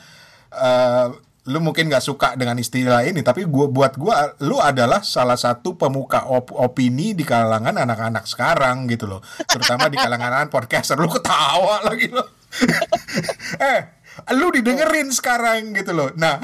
[0.50, 1.08] eh,
[1.46, 5.74] lu mungkin nggak suka dengan istilah ini tapi gua buat gua lu adalah salah satu
[5.74, 11.82] pemuka op- opini di kalangan anak-anak sekarang gitu loh terutama di kalangan podcaster lu ketawa
[11.88, 12.22] lagi lo
[13.72, 13.99] eh
[14.36, 16.10] lu didengerin sekarang gitu loh.
[16.16, 16.40] Nah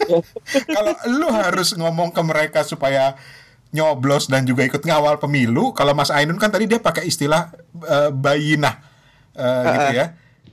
[0.76, 3.18] kalau lu harus ngomong ke mereka supaya
[3.70, 7.54] nyoblos dan juga ikut ngawal pemilu kalau Mas Ainun kan tadi dia pakai istilah
[7.86, 8.76] eh, bayinah
[9.34, 10.06] eh, gitu ya.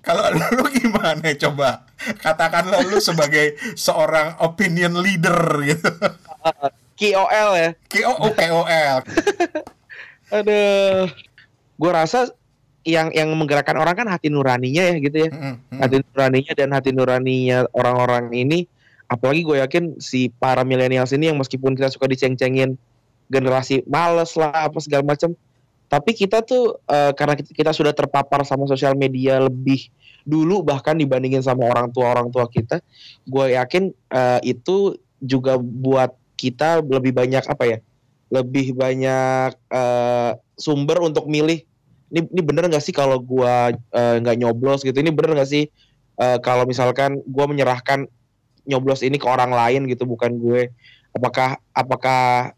[0.06, 0.24] Kalau
[0.56, 1.34] lu gimana?
[1.36, 1.84] Coba
[2.22, 5.92] katakanlah lu sebagai seorang opinion leader gitu.
[6.98, 7.70] KOL ya.
[7.92, 9.00] KOL KOL
[10.28, 11.08] aduh
[11.78, 12.28] gue rasa
[12.88, 15.80] yang yang menggerakkan orang kan hati nuraninya ya gitu ya Mm, mm.
[15.84, 18.64] hati nuraninya dan hati nuraninya orang-orang ini
[19.12, 22.80] apalagi gue yakin si para milenials ini yang meskipun kita suka diceng-cengin
[23.28, 25.36] generasi males lah apa segala macam
[25.88, 29.88] tapi kita tuh eh, karena kita, kita sudah terpapar sama sosial media lebih
[30.28, 32.84] dulu bahkan dibandingin sama orang tua orang tua kita
[33.28, 37.78] gue yakin eh, itu juga buat kita lebih banyak apa ya
[38.28, 41.64] lebih banyak eh, sumber untuk milih
[42.08, 44.96] ini ini bener nggak sih kalau gua eh, nggak nyoblos gitu?
[44.96, 45.68] Ini bener nggak sih
[46.18, 48.08] eh, kalau misalkan gua menyerahkan
[48.68, 50.70] nyoblos ini ke orang lain gitu bukan gue?
[51.16, 52.52] Apakah apakah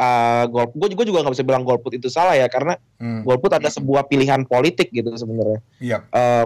[0.00, 3.52] uh, golput gue juga juga nggak bisa bilang golput itu salah ya karena Hmm, golput
[3.52, 5.60] ada sebuah pilihan politik gitu sebenarnya.
[5.76, 5.98] Iya.
[6.08, 6.44] Eh,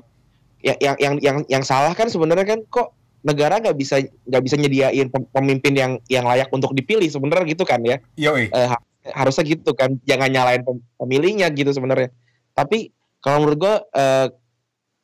[0.66, 2.91] yang yang yang yang yang salah kan sebenarnya kan kok
[3.22, 7.62] negara nggak bisa nggak bisa nyediain pem- pemimpin yang yang layak untuk dipilih sebenarnya gitu
[7.62, 8.03] kan ya?
[8.18, 8.51] Yoi.
[8.51, 8.82] ha-
[9.14, 12.11] harusnya gitu kan jangan nyalain pem- pemilihnya gitu sebenarnya
[12.59, 14.26] tapi kalau menurut gue eh,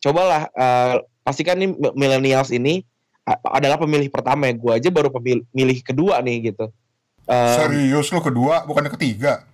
[0.00, 2.82] cobalah eh, pastikan nih mi- millennials ini
[3.24, 6.66] adalah pemilih pertama ya gue aja baru pemilih kedua nih gitu
[7.24, 9.48] Eh, Serius lu kedua bukan ketiga.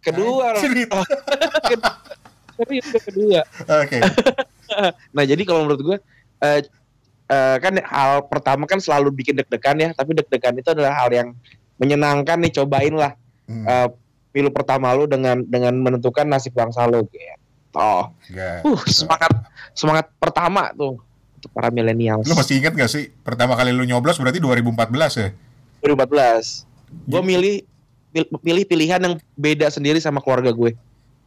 [0.00, 0.56] kedua.
[0.56, 1.04] Cerita.
[2.56, 3.98] serius kedua Oke.
[5.16, 5.96] nah jadi kalau menurut gue
[6.40, 6.60] eh,
[7.26, 11.28] eh, kan hal pertama kan selalu bikin deg-degan ya tapi deg-degan itu adalah hal yang
[11.76, 13.12] menyenangkan nih cobain lah
[13.44, 13.66] Hmm,
[14.30, 17.38] pilu pertama lu dengan dengan menentukan nasib bangsa lu gitu.
[17.70, 18.66] Oh, enggak.
[18.66, 19.32] uh semangat
[19.78, 20.98] semangat pertama tuh
[21.38, 22.22] untuk para milenial.
[22.26, 25.28] Lu masih ingat gak sih pertama kali lu nyoblos berarti 2014 ya?
[25.86, 26.66] 2014.
[27.06, 27.54] Gue milih
[28.10, 30.74] pil- pilih pilihan yang beda sendiri sama keluarga gue.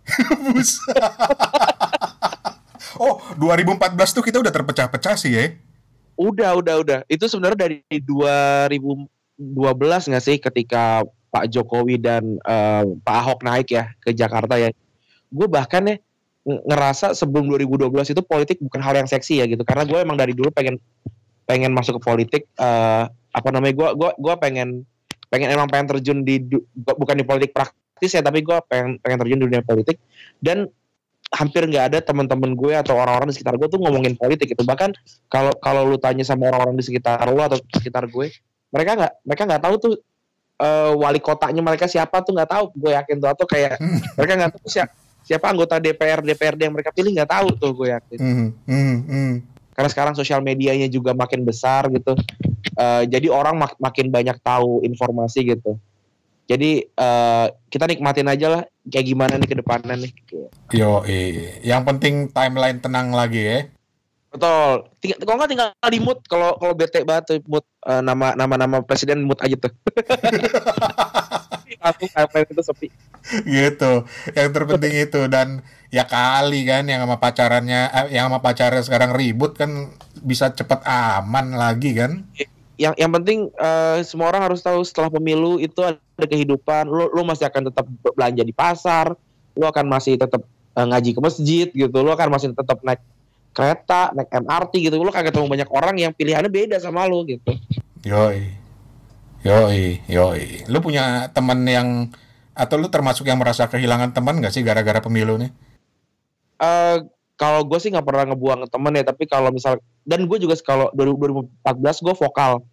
[3.01, 5.57] Oh, 2014 tuh kita udah terpecah-pecah sih ya.
[6.13, 6.99] Udah, udah, udah.
[7.09, 9.09] Itu sebenarnya dari 2012
[10.13, 11.01] nggak sih ketika
[11.33, 14.69] Pak Jokowi dan eh, Pak Ahok naik ya ke Jakarta ya.
[15.33, 15.97] Gue bahkan ya
[16.45, 19.65] ng- ngerasa sebelum 2012 itu politik bukan hal yang seksi ya gitu.
[19.65, 20.77] Karena gue emang dari dulu pengen
[21.49, 22.43] pengen masuk ke politik.
[22.61, 23.73] eh, apa namanya?
[23.73, 24.85] Gue gua gua pengen
[25.33, 26.37] pengen emang pengen terjun di
[26.77, 29.97] bukan di politik praktis ya, tapi gue pengen pengen terjun di dunia politik
[30.37, 30.69] dan
[31.33, 34.93] hampir nggak ada teman-teman gue atau orang-orang di sekitar gue tuh ngomongin politik itu bahkan
[35.33, 38.29] kalau kalau lu tanya sama orang-orang di sekitar lu atau sekitar gue
[38.69, 39.93] mereka nggak mereka nggak tahu tuh
[40.63, 42.65] eh, wali kotanya mereka siapa tuh nggak tahu.
[42.79, 43.29] Gue yakin tuh.
[43.29, 43.75] Atau kayak
[44.15, 44.93] mereka nggak tahu siapa
[45.23, 48.19] siapa anggota DPR DPRD yang mereka pilih nggak tahu tuh gue yakin.
[48.19, 49.33] Hmm, hmm, hmm.
[49.73, 52.13] karena sekarang sosial medianya juga makin besar gitu.
[52.77, 55.79] Eh, jadi orang mak- makin banyak tahu informasi gitu.
[56.45, 58.61] Jadi eh, kita nikmatin aja lah.
[58.83, 60.11] Kayak gimana nih ke depannya nih?
[60.75, 61.01] Yo,
[61.63, 63.59] yang penting timeline tenang lagi ya.
[64.33, 68.33] Betul tinggal kalau nggak tinggal di mood kalau kalau bete banget tuh mood eh, nama
[68.33, 69.69] nama nama presiden mood aja tuh
[71.83, 72.87] langsung KPN itu sepi.
[73.43, 73.93] gitu
[74.35, 75.61] yang terpenting itu dan
[75.93, 80.81] ya kali kan yang sama pacarannya eh, yang sama pacarnya sekarang ribut kan bisa cepet
[80.87, 82.25] aman lagi kan
[82.73, 86.89] Yang yang penting eh, semua orang harus tahu setelah pemilu itu ada kehidupan.
[86.89, 87.85] Lu lu masih akan tetap
[88.17, 89.13] belanja di pasar,
[89.53, 90.41] lu akan masih tetap
[90.73, 92.97] eh, ngaji ke masjid gitu, lu akan masih tetap naik
[93.53, 94.99] kereta, naik MRT gitu.
[94.99, 97.53] Lu akan ketemu banyak orang yang pilihannya beda sama lu gitu.
[98.03, 98.59] yoi.
[99.43, 100.65] Yoi yoi.
[100.67, 102.09] Lu punya teman yang
[102.53, 105.51] atau lu termasuk yang merasa kehilangan teman gak sih gara-gara pemilu nih?
[106.61, 106.97] Eh
[107.33, 110.87] kalau gue sih nggak pernah ngebuang temen ya tapi kalau misal dan gue juga kalau
[110.95, 112.63] 2014 gue vokal.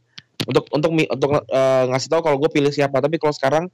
[0.41, 3.03] Untuk untuk untuk eh, ngasih tahu kalau gue pilih siapa.
[3.03, 3.65] Tapi kalau sekarang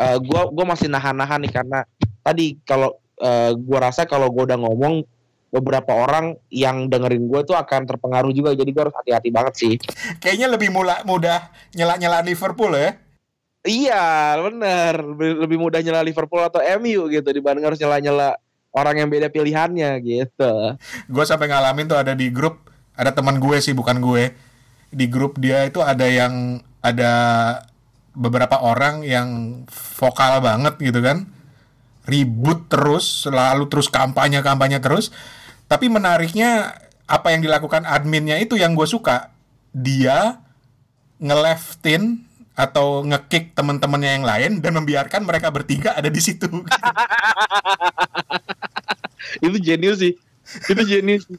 [0.00, 1.78] eh, gue gue masih nahan-nahan nih karena
[2.24, 5.04] tadi kalau eh, gue rasa kalau gue udah ngomong
[5.50, 8.54] beberapa orang yang dengerin gue tuh akan terpengaruh juga.
[8.54, 9.74] Jadi gue harus hati-hati banget sih.
[10.22, 12.96] Kayaknya lebih mula, mudah nyela-nyela Liverpool ya.
[13.60, 14.94] Iya bener.
[15.04, 18.38] Lebih, lebih mudah nyela Liverpool atau MU gitu dibanding harus nyela-nyela
[18.72, 20.52] orang yang beda pilihannya gitu.
[21.10, 24.32] Gue sampai ngalamin tuh ada di grup ada teman gue sih bukan gue.
[24.90, 27.12] Di grup dia itu ada yang ada
[28.16, 31.28] beberapa orang yang vokal banget gitu kan.
[32.08, 35.12] Ribut terus selalu terus kampanye kampanye terus
[35.70, 36.74] tapi menariknya
[37.06, 39.30] apa yang dilakukan adminnya itu yang gue suka.
[39.70, 40.42] Dia
[41.22, 42.26] ngeleftin
[42.58, 46.50] atau ngekick teman-temannya yang lain dan membiarkan mereka bertiga ada di situ.
[49.46, 50.18] Itu jenius sih.
[50.66, 51.30] Itu jenius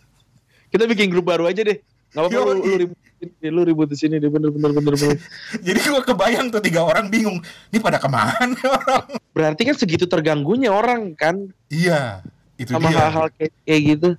[0.72, 1.84] kita bikin grup baru aja deh.
[2.16, 3.00] Nggak apa-apa lu, lu ribut
[3.44, 4.32] lu ribut di sini deh.
[4.32, 5.20] Bener bener bener bener.
[5.68, 9.20] Jadi gue kebayang tuh tiga orang bingung ini pada ke mana orang?
[9.36, 11.52] Berarti kan segitu terganggunya orang kan?
[11.68, 12.24] Iya,
[12.62, 14.10] itu sama hal-hal kayak, kayak gitu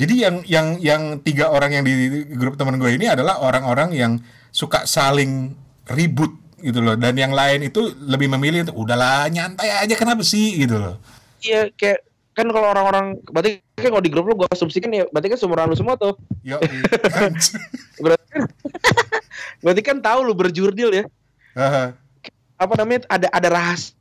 [0.00, 4.12] Jadi yang yang yang tiga orang yang di grup teman gue ini adalah orang-orang yang
[4.50, 5.54] suka saling
[5.94, 6.98] ribut gitu loh.
[6.98, 10.96] Dan yang lain itu lebih memilih untuk udahlah nyantai aja kenapa sih gitu loh.
[11.42, 15.28] iya kayak kan kalau orang-orang berarti kan kalau di grup lu gua asumsikan ya berarti
[15.36, 16.56] kan seumuran lu semua tuh Yo,
[18.02, 18.42] berarti kan
[19.62, 21.04] berarti kan tahu lu berjurdil ya
[21.52, 21.92] Haha.
[22.56, 23.92] apa namanya ada ada rahasia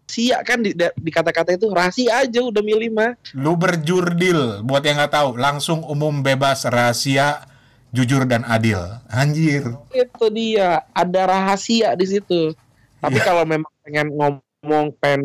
[0.42, 5.14] kan di, di kata-kata itu rahasia aja udah milih mah lu berjurdil buat yang nggak
[5.14, 7.48] tahu langsung umum bebas rahasia
[7.92, 8.80] jujur dan adil.
[9.08, 9.68] Anjir.
[9.92, 12.56] itu dia ada rahasia di situ
[12.98, 13.26] tapi Iya.
[13.26, 15.22] kalau memang pengen ngomong pengen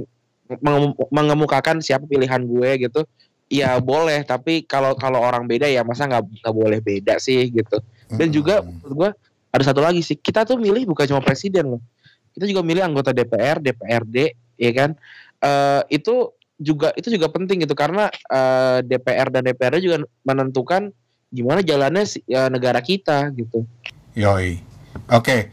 [0.49, 3.01] mengemu- mengemukakan siapa pilihan gue gitu
[3.47, 7.78] ya boleh tapi kalau kalau orang beda ya masa nggak nggak boleh beda sih gitu
[8.09, 9.11] dan juga menurut gue
[9.51, 11.82] ada satu lagi sih kita tuh milih bukan cuma presiden loh
[12.34, 14.97] kita juga milih anggota DPR DPRD ya kan
[15.37, 20.89] Eh itu juga itu juga penting gitu karena eh, DPR dan DPRD juga menentukan
[21.29, 23.69] gimana jalannya si- ya, negara kita gitu
[24.17, 24.65] Yoi.
[25.13, 25.53] Oke.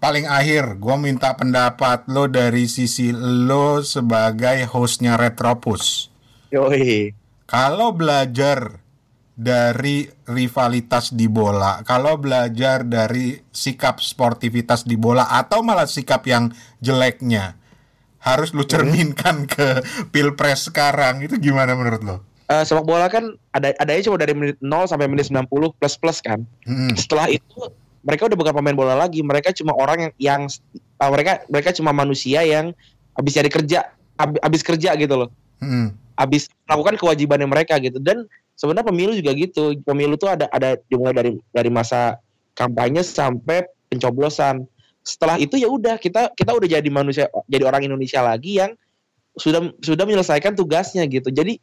[0.00, 6.12] Paling akhir, gue minta pendapat lo dari sisi lo sebagai hostnya Retropus.
[6.52, 7.12] yoi
[7.48, 8.80] Kalau belajar
[9.32, 16.52] dari rivalitas di bola, kalau belajar dari sikap sportivitas di bola, atau malah sikap yang
[16.80, 17.59] jeleknya,
[18.20, 19.80] harus lu cerminkan ke
[20.12, 21.24] pilpres sekarang.
[21.24, 22.16] Itu gimana menurut lo?
[22.50, 25.46] Eh, sepak bola kan ada adanya cuma dari menit 0 sampai menit 90
[25.78, 26.42] plus plus kan.
[26.66, 26.92] Hmm.
[26.98, 27.70] Setelah itu
[28.02, 30.40] mereka udah bukan pemain bola lagi, mereka cuma orang yang yang
[30.74, 32.74] eh, mereka mereka cuma manusia yang
[33.14, 35.30] habis cari kerja, hab- habis kerja gitu loh.
[35.62, 35.94] Hmm.
[36.18, 38.02] Habis melakukan kewajibannya mereka gitu.
[38.02, 38.26] Dan
[38.58, 39.78] sebenarnya pemilu juga gitu.
[39.86, 42.18] Pemilu tuh ada ada dimulai dari dari masa
[42.58, 44.66] kampanye sampai pencoblosan.
[45.00, 48.76] Setelah itu ya udah kita kita udah jadi manusia jadi orang Indonesia lagi yang
[49.36, 51.32] sudah sudah menyelesaikan tugasnya gitu.
[51.32, 51.56] Jadi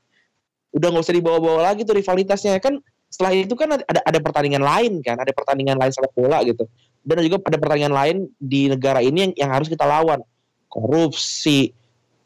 [0.73, 2.57] udah nggak usah dibawa-bawa lagi tuh rivalitasnya.
[2.57, 6.65] Kan setelah itu kan ada ada pertandingan lain kan ada pertandingan lain sepak bola gitu.
[7.07, 10.19] Dan juga ada pertandingan lain di negara ini yang, yang harus kita lawan.
[10.67, 11.71] Korupsi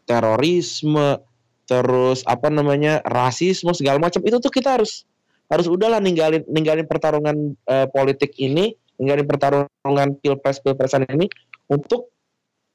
[0.09, 1.22] terorisme
[1.70, 4.24] terus apa namanya rasisme segala macam.
[4.26, 5.05] Itu tuh kita harus
[5.51, 8.72] harus udahlah ninggalin ninggalin pertarungan eh, politik ini
[9.02, 11.26] ninggalin pertarungan pilpres pilpresan ini
[11.66, 12.14] untuk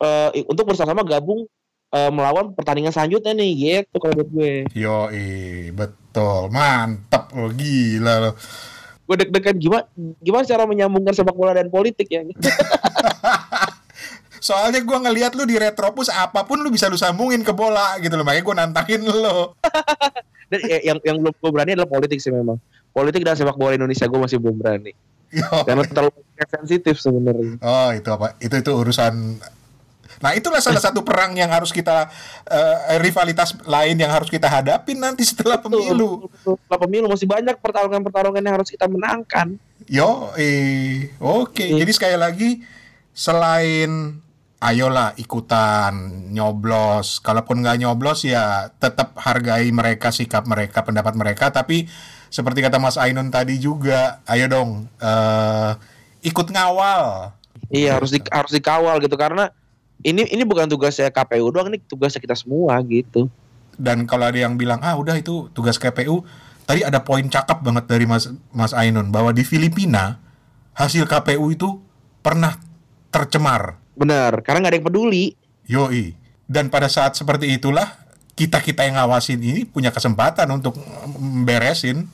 [0.03, 1.47] eh, untuk bersama-sama gabung
[1.95, 6.51] eh, melawan pertandingan selanjutnya nih gitu kalau buat gue Yoi, betul.
[6.51, 8.31] Mantap lo, gila lo.
[9.07, 9.87] gue deg-degan gimana
[10.19, 12.27] gimana cara menyambungkan sepak bola dan politik ya
[14.47, 18.15] Soalnya gue ngelihat lu di Retropus apa pun lu bisa lu sambungin ke bola gitu
[18.15, 18.23] loh.
[18.23, 19.55] Makanya gue nantangin lo.
[20.51, 22.59] dan ya, yang yang belum gue berani adalah politik sih memang
[22.95, 25.16] politik dan sepak bola Indonesia gue masih belum berani Yo.
[25.67, 28.39] Karena terlalu sensitif sebenarnya Oh itu apa?
[28.39, 29.43] Itu itu urusan.
[30.17, 32.09] Nah itulah salah satu perang yang harus kita
[32.49, 36.31] eh, rivalitas lain yang harus kita hadapin nanti setelah pemilu.
[36.41, 41.63] Setelah pemilu masih banyak pertarungan-pertarungan yang harus kita menangkan Yo, eh, oke.
[41.63, 41.85] Iya.
[41.87, 42.51] Jadi sekali lagi
[43.15, 44.19] selain
[44.59, 45.93] ayolah ikutan
[46.35, 47.23] nyoblos.
[47.23, 51.55] Kalaupun nggak nyoblos ya tetap hargai mereka, sikap mereka, pendapat mereka.
[51.55, 51.87] Tapi
[52.29, 54.71] seperti kata Mas Ainun tadi juga, ayo dong
[55.01, 55.73] eh,
[56.27, 57.33] ikut ngawal.
[57.71, 59.51] Iya harus di, harus dikawal gitu karena
[60.07, 63.27] ini ini bukan tugasnya KPU doang ini tugasnya kita semua gitu.
[63.77, 66.23] Dan kalau ada yang bilang ah udah itu tugas KPU,
[66.65, 70.23] tadi ada poin cakep banget dari Mas Mas Ainun bahwa di Filipina
[70.77, 71.81] hasil KPU itu
[72.23, 72.55] pernah
[73.11, 73.81] tercemar.
[73.97, 75.25] Benar karena nggak ada yang peduli.
[75.67, 76.15] Yoi.
[76.47, 78.07] Dan pada saat seperti itulah
[78.39, 80.79] kita-kita yang ngawasin ini punya kesempatan untuk
[81.19, 82.07] memberesin.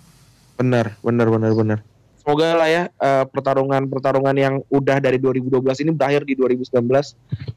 [0.57, 1.79] Benar benar benar benar.
[2.23, 6.79] Semoga lah ya eh, pertarungan-pertarungan yang udah dari 2012 ini berakhir di 2019.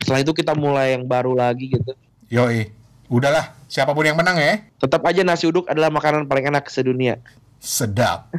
[0.01, 1.93] Setelah itu kita mulai yang baru lagi gitu.
[2.33, 2.73] Yoi.
[3.05, 4.65] Udahlah, siapa pun yang menang ya.
[4.81, 7.21] Tetap aja nasi uduk adalah makanan paling enak sedunia.
[7.61, 8.33] Sedap.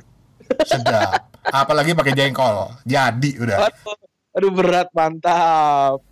[0.67, 1.31] Sedap.
[1.47, 2.75] Apalagi pakai jengkol.
[2.83, 3.71] Jadi udah.
[3.71, 3.95] Aduh,
[4.35, 6.03] aduh berat mantap.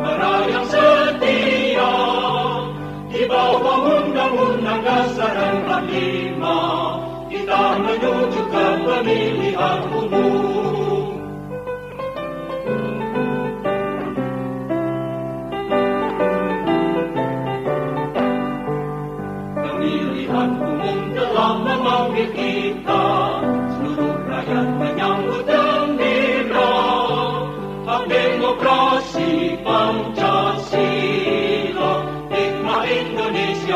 [0.00, 1.94] Pera yang setia
[3.10, 10.49] Di bawah Undang-Undang Dasar 45 kita menuju ke pemilihan umum.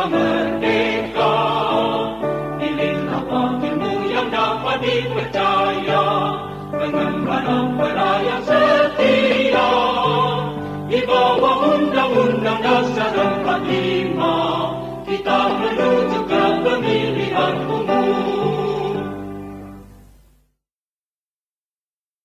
[0.08, 1.36] merdeka.
[2.60, 6.06] Pilihlah panggilmu yang dapat dipercaya.
[6.74, 9.70] Mengemban opera yang setia.
[10.84, 18.23] Di bawah undang-undang dasar 45 Kita menuju ke pemilihan umum.